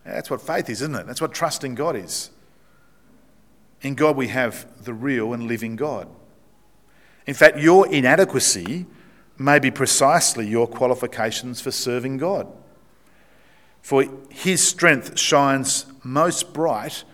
That's 0.04 0.30
what 0.30 0.42
faith 0.42 0.70
is, 0.70 0.82
isn't 0.82 0.96
it? 0.96 1.08
That's 1.08 1.22
what 1.22 1.34
trusting 1.34 1.76
God 1.76 1.96
is. 1.96 2.32
In 3.82 3.96
God, 3.96 4.18
we 4.18 4.28
have 4.28 4.84
the 4.84 4.94
real 4.94 5.32
and 5.32 5.48
living 5.48 5.78
God. 5.78 6.10
In 7.26 7.34
fact, 7.34 7.58
your 7.58 7.88
inadequacy 7.88 8.86
may 9.38 9.60
be 9.60 9.72
precisely 9.72 10.46
your 10.46 10.68
qualifications 10.68 11.62
for 11.62 11.72
serving 11.72 12.18
God. 12.18 12.48
For 13.82 14.04
His 14.30 14.62
strength 14.68 15.18
shines 15.18 15.86
most 16.04 16.54
bright 16.54 17.06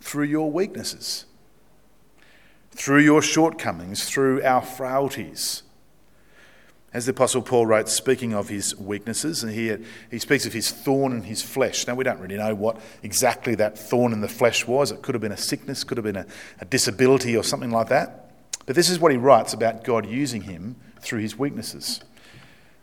through 0.00 0.24
your 0.24 0.50
weaknesses 0.50 1.26
through 2.74 3.00
your 3.00 3.22
shortcomings, 3.22 4.08
through 4.08 4.42
our 4.42 4.62
frailties. 4.62 5.62
As 6.94 7.06
the 7.06 7.12
Apostle 7.12 7.40
Paul 7.40 7.66
wrote, 7.66 7.88
speaking 7.88 8.34
of 8.34 8.50
his 8.50 8.76
weaknesses, 8.76 9.42
and 9.42 9.52
he, 9.52 9.74
he 10.10 10.18
speaks 10.18 10.44
of 10.44 10.52
his 10.52 10.70
thorn 10.70 11.12
in 11.12 11.22
his 11.22 11.40
flesh. 11.40 11.86
Now, 11.86 11.94
we 11.94 12.04
don't 12.04 12.20
really 12.20 12.36
know 12.36 12.54
what 12.54 12.80
exactly 13.02 13.54
that 13.54 13.78
thorn 13.78 14.12
in 14.12 14.20
the 14.20 14.28
flesh 14.28 14.66
was. 14.66 14.92
It 14.92 15.00
could 15.00 15.14
have 15.14 15.22
been 15.22 15.32
a 15.32 15.36
sickness, 15.38 15.84
could 15.84 15.96
have 15.96 16.04
been 16.04 16.16
a, 16.16 16.26
a 16.60 16.66
disability, 16.66 17.34
or 17.34 17.42
something 17.42 17.70
like 17.70 17.88
that. 17.88 18.30
But 18.66 18.76
this 18.76 18.90
is 18.90 18.98
what 18.98 19.10
he 19.10 19.16
writes 19.16 19.54
about 19.54 19.84
God 19.84 20.06
using 20.06 20.42
him 20.42 20.76
through 21.00 21.20
his 21.20 21.38
weaknesses. 21.38 22.02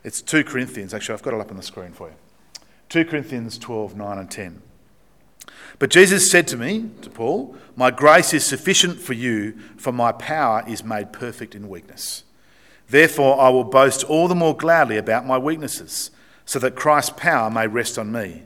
It's 0.04 0.22
2 0.22 0.43
Corinthians, 0.43 0.93
actually, 0.93 1.13
I've 1.13 1.22
got 1.22 1.36
it 1.36 1.39
up 1.39 1.52
on 1.52 1.58
the 1.58 1.63
screen 1.63 1.91
for 1.91 2.10
you. 2.10 2.15
2 2.89 3.06
Corinthians 3.06 3.60
12, 3.60 3.95
9 3.95 4.17
and 4.17 4.32
10. 4.32 4.62
But 5.78 5.91
Jesus 5.91 6.30
said 6.30 6.48
to 6.48 6.58
me, 6.58 6.89
to 7.02 7.10
Paul, 7.10 7.56
My 7.76 7.91
grace 7.91 8.34
is 8.34 8.45
sufficient 8.45 9.00
for 9.00 9.13
you, 9.13 9.58
for 9.78 9.91
my 9.91 10.12
power 10.12 10.63
is 10.67 10.84
made 10.84 11.13
perfect 11.13 11.54
in 11.54 11.69
weakness. 11.69 12.24
Therefore, 12.89 13.39
I 13.39 13.49
will 13.49 13.63
boast 13.63 14.04
all 14.04 14.28
the 14.28 14.36
more 14.36 14.58
gladly 14.58 14.97
about 14.97 15.25
my 15.25 15.38
weaknesses, 15.38 16.10
so 16.45 16.58
that 16.60 16.75
Christ's 16.75 17.13
power 17.15 17.52
may 17.52 17.67
rest 17.67 17.99
on 17.99 18.12
me. 18.12 18.43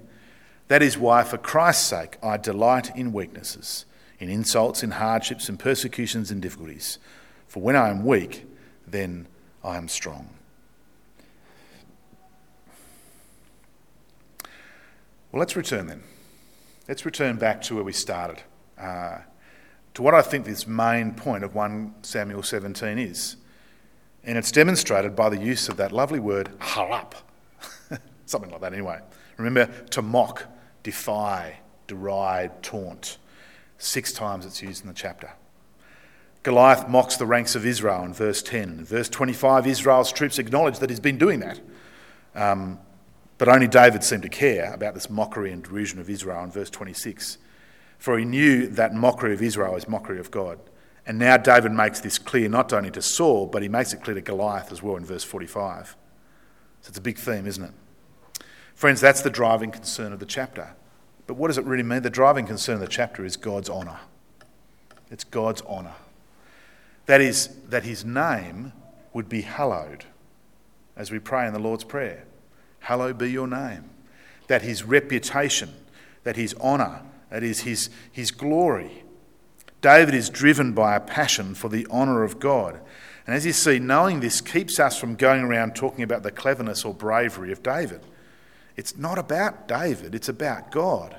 That 0.68 0.84
is 0.84 0.98
why, 0.98 1.24
for 1.24 1.38
Christ's 1.38 1.88
sake, 1.88 2.18
I 2.22 2.36
delight 2.36 2.96
in 2.96 3.14
weaknesses, 3.14 3.86
in 4.20 4.30
insults, 4.30 4.84
in 4.84 4.92
hardships, 4.92 5.48
in 5.48 5.58
persecutions, 5.58 6.30
and 6.30 6.42
difficulties. 6.42 7.00
For 7.48 7.62
when 7.62 7.78
I 7.78 7.90
am 7.90 8.04
weak, 8.04 8.46
then 8.86 9.28
I 9.64 9.78
am 9.78 9.88
strong. 9.88 10.30
Well, 15.32 15.40
let's 15.40 15.56
return 15.56 15.88
then. 15.88 16.04
Let's 16.88 17.06
return 17.06 17.38
back 17.38 17.62
to 17.64 17.76
where 17.76 17.84
we 17.84 17.94
started, 17.94 18.44
uh, 18.78 19.20
to 19.94 20.02
what 20.02 20.14
I 20.14 20.22
think 20.22 20.46
this 20.46 20.68
main 20.68 21.14
point 21.14 21.46
of 21.46 21.56
1 21.56 21.96
Samuel 22.02 22.44
17 22.44 23.00
is. 23.00 23.38
And 24.24 24.38
it's 24.38 24.52
demonstrated 24.52 25.16
by 25.16 25.30
the 25.30 25.38
use 25.38 25.68
of 25.68 25.78
that 25.78 25.92
lovely 25.92 26.20
word, 26.20 26.50
harap. 26.60 27.14
Something 28.26 28.52
like 28.52 28.62
that, 28.62 28.74
anyway. 28.74 29.00
Remember, 29.38 29.66
to 29.90 30.02
mock, 30.02 30.46
defy, 30.82 31.60
deride, 31.88 32.64
taunt. 32.64 33.18
Six 33.78 34.14
times 34.14 34.46
it's 34.46 34.62
used 34.62 34.84
in 34.84 34.88
the 34.88 34.94
chapter. 34.94 35.32
Goliath 36.44 36.90
mocks 36.90 37.16
the 37.16 37.26
ranks 37.26 37.56
of 37.56 37.66
Israel 37.66 38.04
in 38.04 38.14
verse 38.14 38.42
10. 38.42 38.64
In 38.64 38.86
verse 38.86 39.10
25, 39.10 39.66
Israel's 39.68 40.12
troops 40.12 40.40
acknowledge 40.40 40.80
that 40.80 40.90
he's 40.90 41.00
been 41.00 41.18
doing 41.18 41.40
that. 41.40 41.60
Um, 42.36 42.80
but 43.38 43.48
only 43.48 43.68
David 43.68 44.04
seemed 44.04 44.24
to 44.24 44.30
care 44.30 44.74
about 44.74 44.94
this 44.94 45.10
mockery 45.10 45.52
and 45.52 45.64
derision 45.64 46.00
of 46.00 46.10
Israel 46.10 46.44
in 46.44 46.52
verse 46.52 46.70
26. 46.70 47.38
For 47.98 48.18
he 48.18 48.26
knew 48.26 48.68
that 48.68 48.94
mockery 48.94 49.34
of 49.34 49.42
Israel 49.42 49.76
is 49.76 49.88
mockery 49.88 50.20
of 50.20 50.32
God. 50.32 50.60
And 51.06 51.20
now 51.20 51.38
David 51.38 51.74
makes 51.74 52.00
this 52.00 52.18
clear 52.18 52.48
not 52.48 52.72
only 52.72 52.92
to 52.92 53.02
Saul, 53.02 53.48
but 53.48 53.62
he 53.62 53.68
makes 53.68 53.94
it 53.94 54.04
clear 54.04 54.16
to 54.16 54.22
Goliath 54.22 54.72
as 54.72 54.82
well 54.82 54.96
in 54.96 55.06
verse 55.06 55.24
45. 55.24 55.98
So 56.82 56.90
it's 56.90 56.98
a 56.98 57.02
big 57.02 57.18
theme, 57.18 57.46
isn't 57.46 57.64
it? 57.64 57.72
Friends, 58.74 59.02
that's 59.02 59.22
the 59.22 59.30
driving 59.30 59.72
concern 59.72 60.14
of 60.14 60.20
the 60.20 60.26
chapter. 60.26 60.76
But 61.28 61.36
what 61.36 61.48
does 61.48 61.58
it 61.58 61.66
really 61.66 61.84
mean? 61.84 62.02
The 62.02 62.10
driving 62.10 62.46
concern 62.46 62.76
of 62.76 62.82
the 62.82 62.88
chapter 62.88 63.24
is 63.24 63.38
God's 63.38 63.70
honour. 63.70 64.00
It's 65.12 65.24
God's 65.24 65.62
honour. 65.64 65.96
That 67.06 67.22
is, 67.22 67.50
that 67.70 67.84
his 67.84 68.04
name 68.06 68.74
would 69.14 69.30
be 69.30 69.42
hallowed, 69.42 70.06
as 70.96 71.12
we 71.12 71.20
pray 71.20 71.48
in 71.48 71.54
the 71.54 71.60
Lord's 71.60 71.84
Prayer. 71.84 72.24
Hallowed 72.80 73.18
be 73.18 73.32
your 73.32 73.48
name. 73.48 73.90
That 74.48 74.62
his 74.62 74.84
reputation, 74.84 75.74
that 76.24 76.36
his 76.36 76.54
honour, 76.56 77.02
that 77.30 77.44
is 77.44 77.62
his, 77.62 77.90
his 78.12 78.32
glory. 78.32 79.03
David 79.84 80.16
is 80.16 80.30
driven 80.30 80.72
by 80.72 80.96
a 80.96 81.00
passion 81.02 81.54
for 81.54 81.70
the 81.70 81.86
honour 81.92 82.24
of 82.24 82.40
God. 82.40 82.80
And 83.28 83.36
as 83.36 83.46
you 83.46 83.52
see, 83.52 83.80
knowing 83.80 84.22
this 84.22 84.42
keeps 84.42 84.80
us 84.80 84.98
from 84.98 85.16
going 85.16 85.44
around 85.44 85.76
talking 85.76 86.04
about 86.04 86.24
the 86.24 86.32
cleverness 86.32 86.84
or 86.84 86.94
bravery 86.94 87.52
of 87.52 87.62
David. 87.62 88.02
It's 88.76 88.98
not 88.98 89.20
about 89.20 89.68
David, 89.68 90.16
it's 90.16 90.30
about 90.30 90.72
God. 90.72 91.18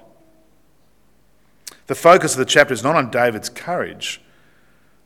The 1.86 1.94
focus 1.94 2.32
of 2.32 2.38
the 2.38 2.46
chapter 2.46 2.72
is 2.72 2.82
not 2.82 2.96
on 2.96 3.10
David's 3.10 3.50
courage, 3.50 4.22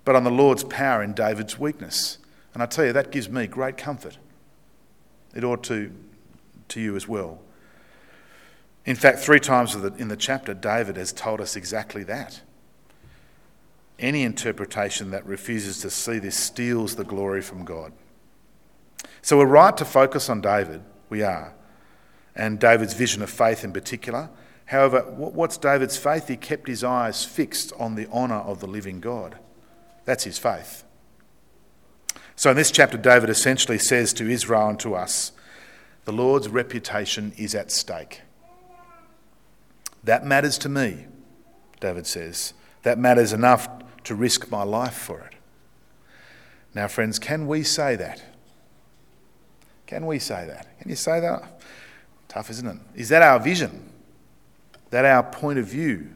but 0.05 0.14
on 0.14 0.23
the 0.23 0.31
Lord's 0.31 0.62
power 0.64 1.03
in 1.03 1.12
David's 1.12 1.59
weakness. 1.59 2.18
And 2.55 2.62
I 2.62 2.66
tell 2.66 2.87
you, 2.87 2.92
that 2.92 3.11
gives 3.11 3.29
me 3.29 3.49
great 3.49 3.77
comfort. 3.77 4.16
It 5.35 5.44
ought 5.44 5.64
to 5.64 5.92
to 6.68 6.81
you 6.81 6.94
as 6.97 7.09
well. 7.09 7.40
In 8.85 8.94
fact, 8.94 9.18
three 9.18 9.40
times 9.40 9.75
in 9.75 10.09
the 10.09 10.16
chapter, 10.16 10.55
David 10.55 10.97
has 10.97 11.12
told 11.12 11.40
us 11.40 11.57
exactly 11.57 12.05
that. 12.05 12.40
Any 13.98 14.22
interpretation 14.22 15.11
that 15.11 15.26
refuses 15.26 15.80
to 15.80 15.90
see 15.90 16.18
this 16.18 16.37
steals 16.37 16.96
the 16.96 17.04
glory 17.04 17.42
from 17.42 17.64
God. 17.64 17.92
So 19.22 19.38
we're 19.38 19.46
right 19.46 19.76
to 19.76 19.84
focus 19.84 20.28
on 20.28 20.40
David, 20.40 20.82
we 21.08 21.22
are, 21.22 21.54
and 22.37 22.61
David's 22.61 22.94
vision 22.94 23.22
of 23.22 23.30
faith 23.30 23.64
in 23.64 23.72
particular. 23.72 24.30
However, 24.66 25.00
what's 25.00 25.56
David's 25.56 25.96
faith? 25.96 26.28
He 26.28 26.37
kept 26.37 26.68
his 26.68 26.84
eyes 26.84 27.24
fixed 27.24 27.72
on 27.78 27.94
the 27.94 28.06
honour 28.08 28.37
of 28.37 28.61
the 28.61 28.66
living 28.66 29.00
God. 29.00 29.38
That's 30.04 30.24
his 30.24 30.38
faith. 30.38 30.84
So 32.37 32.50
in 32.50 32.56
this 32.56 32.70
chapter, 32.70 32.96
David 32.96 33.30
essentially 33.30 33.78
says 33.78 34.12
to 34.14 34.30
Israel 34.30 34.68
and 34.68 34.80
to 34.80 34.94
us, 34.94 35.32
the 36.04 36.12
Lord's 36.12 36.48
reputation 36.48 37.32
is 37.37 37.54
at 37.54 37.72
stake. 37.72 38.22
That 40.04 40.24
matters 40.24 40.56
to 40.58 40.68
me, 40.68 41.06
David 41.80 42.06
says. 42.06 42.54
That 42.82 42.98
matters 42.98 43.32
enough 43.32 43.68
to 44.09 44.14
risk 44.14 44.51
my 44.51 44.62
life 44.62 44.94
for 44.94 45.21
it. 45.21 45.35
Now, 46.75 46.88
friends, 46.88 47.18
can 47.18 47.47
we 47.47 47.62
say 47.62 47.94
that? 47.97 48.23
Can 49.87 50.07
we 50.07 50.18
say 50.18 50.47
that? 50.47 50.79
Can 50.81 50.88
you 50.88 50.97
say 50.97 51.21
that? 51.21 51.61
Tough, 52.27 52.49
isn't 52.49 52.66
it? 52.66 52.77
Is 52.94 53.11
that 53.11 53.21
our 53.21 53.38
vision? 53.38 53.92
That 54.90 55.05
our 55.05 55.23
point 55.23 55.59
of 55.59 55.66
view? 55.66 56.09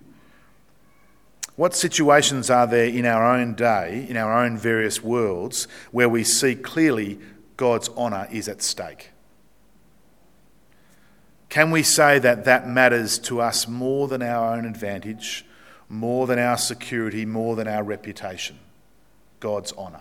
What 1.57 1.75
situations 1.75 2.49
are 2.49 2.67
there 2.67 2.87
in 2.87 3.05
our 3.05 3.37
own 3.37 3.55
day, 3.55 4.07
in 4.09 4.17
our 4.17 4.43
own 4.43 4.57
various 4.57 5.03
worlds, 5.03 5.69
where 5.91 6.09
we 6.09 6.25
see 6.25 6.55
clearly 6.55 7.19
God's 7.59 7.91
honour 7.91 8.27
is 8.33 8.49
at 8.49 8.63
stake? 8.63 9.11
Can 11.51 11.71
we 11.71 11.83
say 11.83 12.19
that 12.19 12.47
that 12.47 12.67
matters 12.67 13.19
to 13.19 13.43
us 13.43 13.69
more 13.69 14.09
than 14.09 14.23
our 14.23 14.57
own 14.57 14.65
advantage, 14.65 15.45
more 15.93 16.27
than 16.27 16.39
our 16.39 16.57
security, 16.57 17.27
more 17.27 17.55
than 17.55 17.69
our 17.69 17.85
reputation? 17.85 18.59
God's 19.41 19.73
honour. 19.75 20.01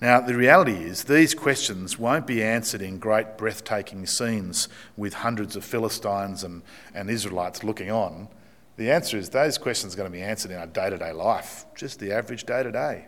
Now, 0.00 0.20
the 0.20 0.34
reality 0.34 0.72
is, 0.72 1.04
these 1.04 1.34
questions 1.34 1.98
won't 1.98 2.26
be 2.26 2.42
answered 2.42 2.82
in 2.82 2.98
great 2.98 3.36
breathtaking 3.36 4.06
scenes 4.06 4.68
with 4.96 5.14
hundreds 5.14 5.56
of 5.56 5.64
Philistines 5.64 6.42
and, 6.42 6.62
and 6.94 7.08
Israelites 7.08 7.62
looking 7.62 7.90
on. 7.90 8.28
The 8.76 8.90
answer 8.90 9.16
is 9.16 9.28
those 9.28 9.58
questions 9.58 9.94
are 9.94 9.98
going 9.98 10.10
to 10.10 10.16
be 10.16 10.22
answered 10.22 10.50
in 10.50 10.56
our 10.56 10.66
day 10.66 10.90
to 10.90 10.98
day 10.98 11.12
life, 11.12 11.66
just 11.76 12.00
the 12.00 12.12
average 12.12 12.44
day 12.44 12.62
to 12.62 12.72
day. 12.72 13.06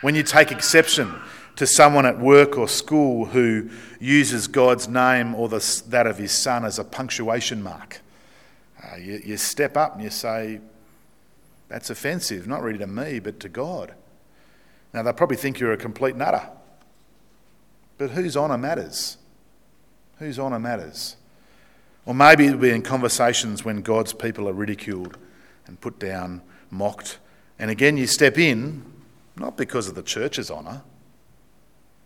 When 0.00 0.14
you 0.14 0.22
take 0.22 0.50
exception 0.50 1.14
to 1.56 1.66
someone 1.66 2.06
at 2.06 2.18
work 2.18 2.56
or 2.56 2.68
school 2.68 3.26
who 3.26 3.68
uses 4.00 4.48
God's 4.48 4.88
name 4.88 5.34
or 5.34 5.48
the, 5.48 5.82
that 5.88 6.06
of 6.06 6.16
his 6.16 6.32
son 6.32 6.64
as 6.64 6.78
a 6.78 6.84
punctuation 6.84 7.62
mark, 7.62 8.00
uh, 8.90 8.96
you, 8.96 9.20
you 9.24 9.36
step 9.36 9.76
up 9.76 9.94
and 9.94 10.02
you 10.02 10.10
say, 10.10 10.60
That's 11.68 11.90
offensive, 11.90 12.46
not 12.46 12.62
really 12.62 12.78
to 12.78 12.86
me, 12.86 13.18
but 13.18 13.40
to 13.40 13.48
God. 13.48 13.94
Now, 14.92 15.02
they'll 15.02 15.12
probably 15.12 15.36
think 15.36 15.60
you're 15.60 15.72
a 15.72 15.76
complete 15.76 16.16
nutter. 16.16 16.48
But 17.98 18.10
whose 18.10 18.36
honour 18.36 18.58
matters? 18.58 19.18
Whose 20.18 20.38
honour 20.38 20.58
matters? 20.58 21.16
Or 22.06 22.14
maybe 22.14 22.46
it'll 22.46 22.58
be 22.58 22.70
in 22.70 22.82
conversations 22.82 23.64
when 23.64 23.82
God's 23.82 24.14
people 24.14 24.48
are 24.48 24.52
ridiculed 24.52 25.18
and 25.66 25.78
put 25.80 25.98
down, 25.98 26.40
mocked. 26.70 27.18
And 27.58 27.70
again, 27.70 27.96
you 27.96 28.06
step 28.06 28.38
in, 28.38 28.82
not 29.36 29.56
because 29.56 29.88
of 29.88 29.94
the 29.94 30.02
church's 30.02 30.50
honour, 30.50 30.82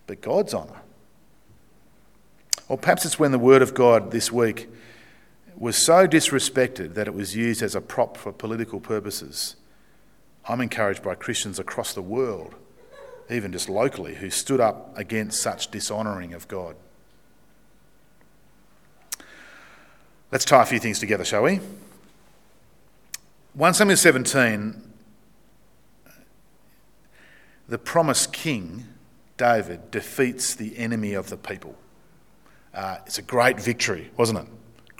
but 0.07 0.21
God's 0.21 0.55
honour. 0.55 0.81
Or 2.69 2.77
perhaps 2.77 3.05
it's 3.05 3.19
when 3.19 3.33
the 3.33 3.39
Word 3.39 3.63
of 3.63 3.75
God 3.75 4.11
this 4.11 4.33
week 4.33 4.69
was 5.63 5.77
so 5.77 6.09
disrespected 6.09 6.95
that 6.95 7.07
it 7.07 7.15
was 7.15 7.37
used 7.37 7.63
as 7.63 7.77
a 7.77 7.81
prop 7.81 8.17
for 8.17 8.33
political 8.33 8.81
purposes. 8.81 9.55
I'm 10.49 10.61
encouraged 10.61 11.05
by 11.05 11.15
Christians 11.15 11.61
across 11.61 11.95
the 11.95 12.03
world, 12.03 12.57
even 13.31 13.53
just 13.53 13.69
locally, 13.69 14.17
who 14.17 14.29
stood 14.29 14.59
up 14.59 14.93
against 14.99 15.41
such 15.41 15.71
dishonouring 15.71 16.35
of 16.35 16.49
God. 16.49 16.75
Let's 20.33 20.45
tie 20.45 20.65
a 20.65 20.67
few 20.67 20.81
things 20.81 20.99
together, 20.99 21.25
shall 21.25 21.45
we? 21.45 21.61
1 23.55 23.75
Samuel 23.75 23.97
17, 23.97 24.83
the 27.69 27.79
promised 27.79 28.33
king, 28.33 28.87
David, 29.37 29.93
defeats 29.93 30.57
the 30.57 30.77
enemy 30.77 31.15
of 31.15 31.31
the 31.31 31.37
people. 31.37 31.77
Uh, 32.75 32.97
it's 33.07 33.19
a 33.19 33.23
great 33.23 33.61
victory, 33.61 34.11
wasn't 34.17 34.41
it? 34.41 34.47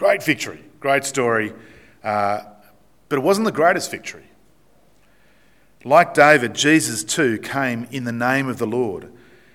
Great 0.03 0.25
victory, 0.25 0.59
great 0.81 1.05
story, 1.05 1.53
uh, 2.03 2.41
but 3.09 3.21
it 3.21 3.23
wasn't 3.23 3.45
the 3.45 3.53
greatest 3.53 3.89
victory. 3.89 4.25
Like 5.85 6.13
David, 6.13 6.57
Jesus 6.57 7.05
too 7.05 7.39
came 7.39 7.87
in 7.93 8.03
the 8.03 8.11
name 8.11 8.49
of 8.49 8.59
the 8.59 8.67
Lord. 8.67 9.13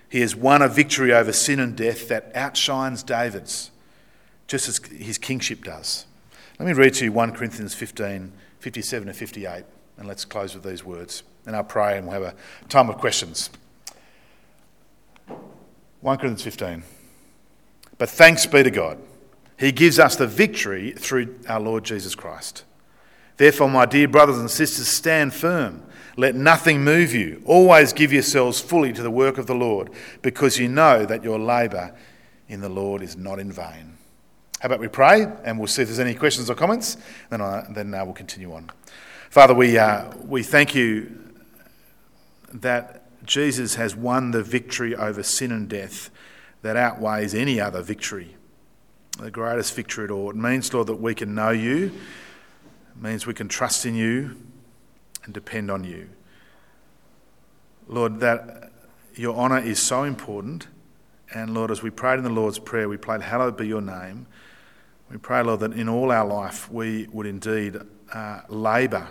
He 0.08 0.22
has 0.22 0.38
won 0.38 0.62
a 0.62 0.70
victory 0.70 1.12
over 1.12 1.34
sin 1.34 1.60
and 1.60 1.76
death 1.76 2.08
that 2.08 2.32
outshines 2.34 3.04
David's 3.04 3.72
just 4.48 4.70
as 4.70 4.78
his 4.86 5.18
kingship 5.18 5.66
does. 5.66 6.06
Let 6.60 6.66
me 6.66 6.72
read 6.72 6.94
to 6.94 7.04
you 7.04 7.12
1 7.12 7.34
Corinthians 7.34 7.74
15, 7.74 8.32
57 8.60 9.08
to 9.10 9.14
58, 9.14 9.66
and 9.98 10.08
let's 10.08 10.24
close 10.24 10.56
with 10.56 10.64
these 10.64 10.82
words. 10.82 11.24
And 11.46 11.58
I'll 11.58 11.66
pray 11.66 11.98
and 11.98 12.08
we'll 12.08 12.22
have 12.22 12.34
a 12.34 12.68
time 12.70 12.90
of 12.90 13.00
questions. 13.00 13.50
1 15.28 16.18
Corinthians 16.20 16.44
15. 16.44 16.84
But 17.98 18.10
thanks 18.10 18.46
be 18.46 18.64
to 18.64 18.72
God. 18.72 18.98
He 19.58 19.72
gives 19.72 19.98
us 20.00 20.16
the 20.16 20.28
victory 20.28 20.92
through 20.92 21.40
our 21.48 21.60
Lord 21.60 21.84
Jesus 21.84 22.16
Christ. 22.16 22.64
Therefore, 23.38 23.70
my 23.70 23.86
dear 23.86 24.08
brothers 24.08 24.38
and 24.38 24.50
sisters, 24.50 24.88
stand 24.88 25.34
firm. 25.34 25.84
Let 26.16 26.36
nothing 26.36 26.84
move 26.84 27.14
you. 27.14 27.42
Always 27.46 27.94
give 27.94 28.12
yourselves 28.12 28.60
fully 28.60 28.94
to 28.94 29.04
the 29.04 29.12
work 29.12 29.38
of 29.38 29.46
the 29.46 29.56
Lord, 29.56 29.92
because 30.22 30.58
you 30.58 30.68
know 30.68 31.06
that 31.06 31.24
your 31.24 31.38
labour 31.38 31.96
in 32.48 32.62
the 32.62 32.70
Lord 32.70 33.02
is 33.02 33.16
not 33.16 33.40
in 33.40 33.52
vain. 33.52 33.98
How 34.60 34.68
about 34.68 34.80
we 34.80 34.88
pray 34.88 35.28
and 35.44 35.60
we'll 35.60 35.68
see 35.68 35.84
if 35.84 35.88
there's 35.88 36.00
any 36.00 36.16
questions 36.16 36.50
or 36.50 36.56
comments, 36.56 36.98
then, 37.30 37.42
I, 37.42 37.66
then 37.70 37.94
uh, 37.94 38.04
we'll 38.06 38.16
continue 38.16 38.54
on. 38.54 38.72
Father, 39.30 39.54
we, 39.54 39.78
uh, 39.78 40.12
we 40.26 40.42
thank 40.42 40.74
you 40.74 41.20
that 42.54 43.04
Jesus 43.26 43.76
has 43.76 43.96
won 43.96 44.32
the 44.32 44.42
victory 44.42 44.96
over 44.96 45.22
sin 45.22 45.52
and 45.52 45.68
death 45.68 46.10
that 46.62 46.76
outweighs 46.78 47.36
any 47.36 47.60
other 47.60 47.82
victory, 47.82 48.37
the 49.18 49.32
greatest 49.32 49.76
victory 49.76 50.06
at 50.06 50.12
all. 50.12 50.30
It 50.30 50.36
means, 50.36 50.74
Lord, 50.74 50.88
that 50.88 50.96
we 50.96 51.16
can 51.16 51.34
know 51.36 51.50
you, 51.50 51.92
it 52.96 53.02
means 53.02 53.26
we 53.26 53.34
can 53.34 53.48
trust 53.48 53.86
in 53.86 53.96
you 53.96 54.38
and 55.24 55.34
depend 55.34 55.70
on 55.70 55.84
you. 55.84 56.10
Lord, 57.88 58.20
that 58.20 58.72
your 59.16 59.36
honour 59.36 59.60
is 59.60 59.82
so 59.82 60.04
important. 60.04 60.68
And 61.34 61.54
Lord, 61.54 61.72
as 61.72 61.84
we 61.84 61.90
prayed 61.90 62.20
in 62.20 62.24
the 62.24 62.30
Lord's 62.30 62.60
Prayer, 62.60 62.88
we 62.88 62.98
prayed, 62.98 63.22
Hallowed 63.22 63.58
be 63.58 63.68
your 63.68 63.82
name. 63.82 64.28
We 65.12 65.18
pray, 65.18 65.42
Lord, 65.42 65.62
that 65.62 65.74
in 65.74 65.90
all 65.90 66.12
our 66.12 66.26
life 66.26 66.72
we 66.72 67.08
would 67.12 67.26
indeed 67.26 67.78
uh, 68.14 68.42
labour 68.50 69.08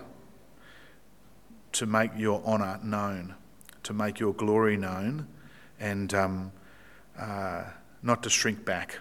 to 1.72 1.86
make 1.86 2.10
your 2.16 2.42
honour 2.44 2.80
known, 2.82 3.34
to 3.82 3.92
make 3.92 4.18
your 4.18 4.32
glory 4.32 4.76
known, 4.76 5.26
and 5.78 6.12
um, 6.14 6.52
uh, 7.18 7.64
not 8.02 8.22
to 8.22 8.30
shrink 8.30 8.64
back. 8.64 8.98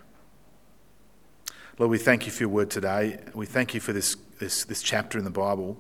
Lord, 1.77 1.91
we 1.91 1.97
thank 1.97 2.25
you 2.25 2.31
for 2.31 2.43
your 2.43 2.49
word 2.49 2.69
today. 2.69 3.19
We 3.33 3.45
thank 3.45 3.73
you 3.73 3.81
for 3.81 3.91
this, 3.91 4.15
this, 4.39 4.63
this 4.63 4.81
chapter 4.81 5.17
in 5.17 5.25
the 5.25 5.29
Bible. 5.29 5.77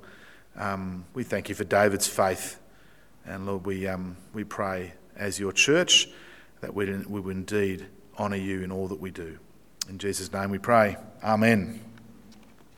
Um, 0.57 1.05
we 1.13 1.23
thank 1.23 1.47
you 1.47 1.55
for 1.55 1.63
David's 1.63 2.05
faith. 2.05 2.59
And 3.25 3.45
Lord, 3.45 3.65
we, 3.65 3.87
um, 3.87 4.17
we 4.33 4.43
pray 4.43 4.91
as 5.15 5.39
your 5.39 5.53
church 5.53 6.09
that 6.59 6.73
we, 6.73 6.91
we 6.91 7.21
will 7.21 7.29
indeed 7.29 7.85
honour 8.19 8.35
you 8.35 8.61
in 8.61 8.73
all 8.73 8.89
that 8.89 8.99
we 8.99 9.09
do. 9.09 9.39
In 9.87 9.97
Jesus' 9.97 10.33
name 10.33 10.49
we 10.49 10.57
pray. 10.57 10.97
Amen. 11.23 11.79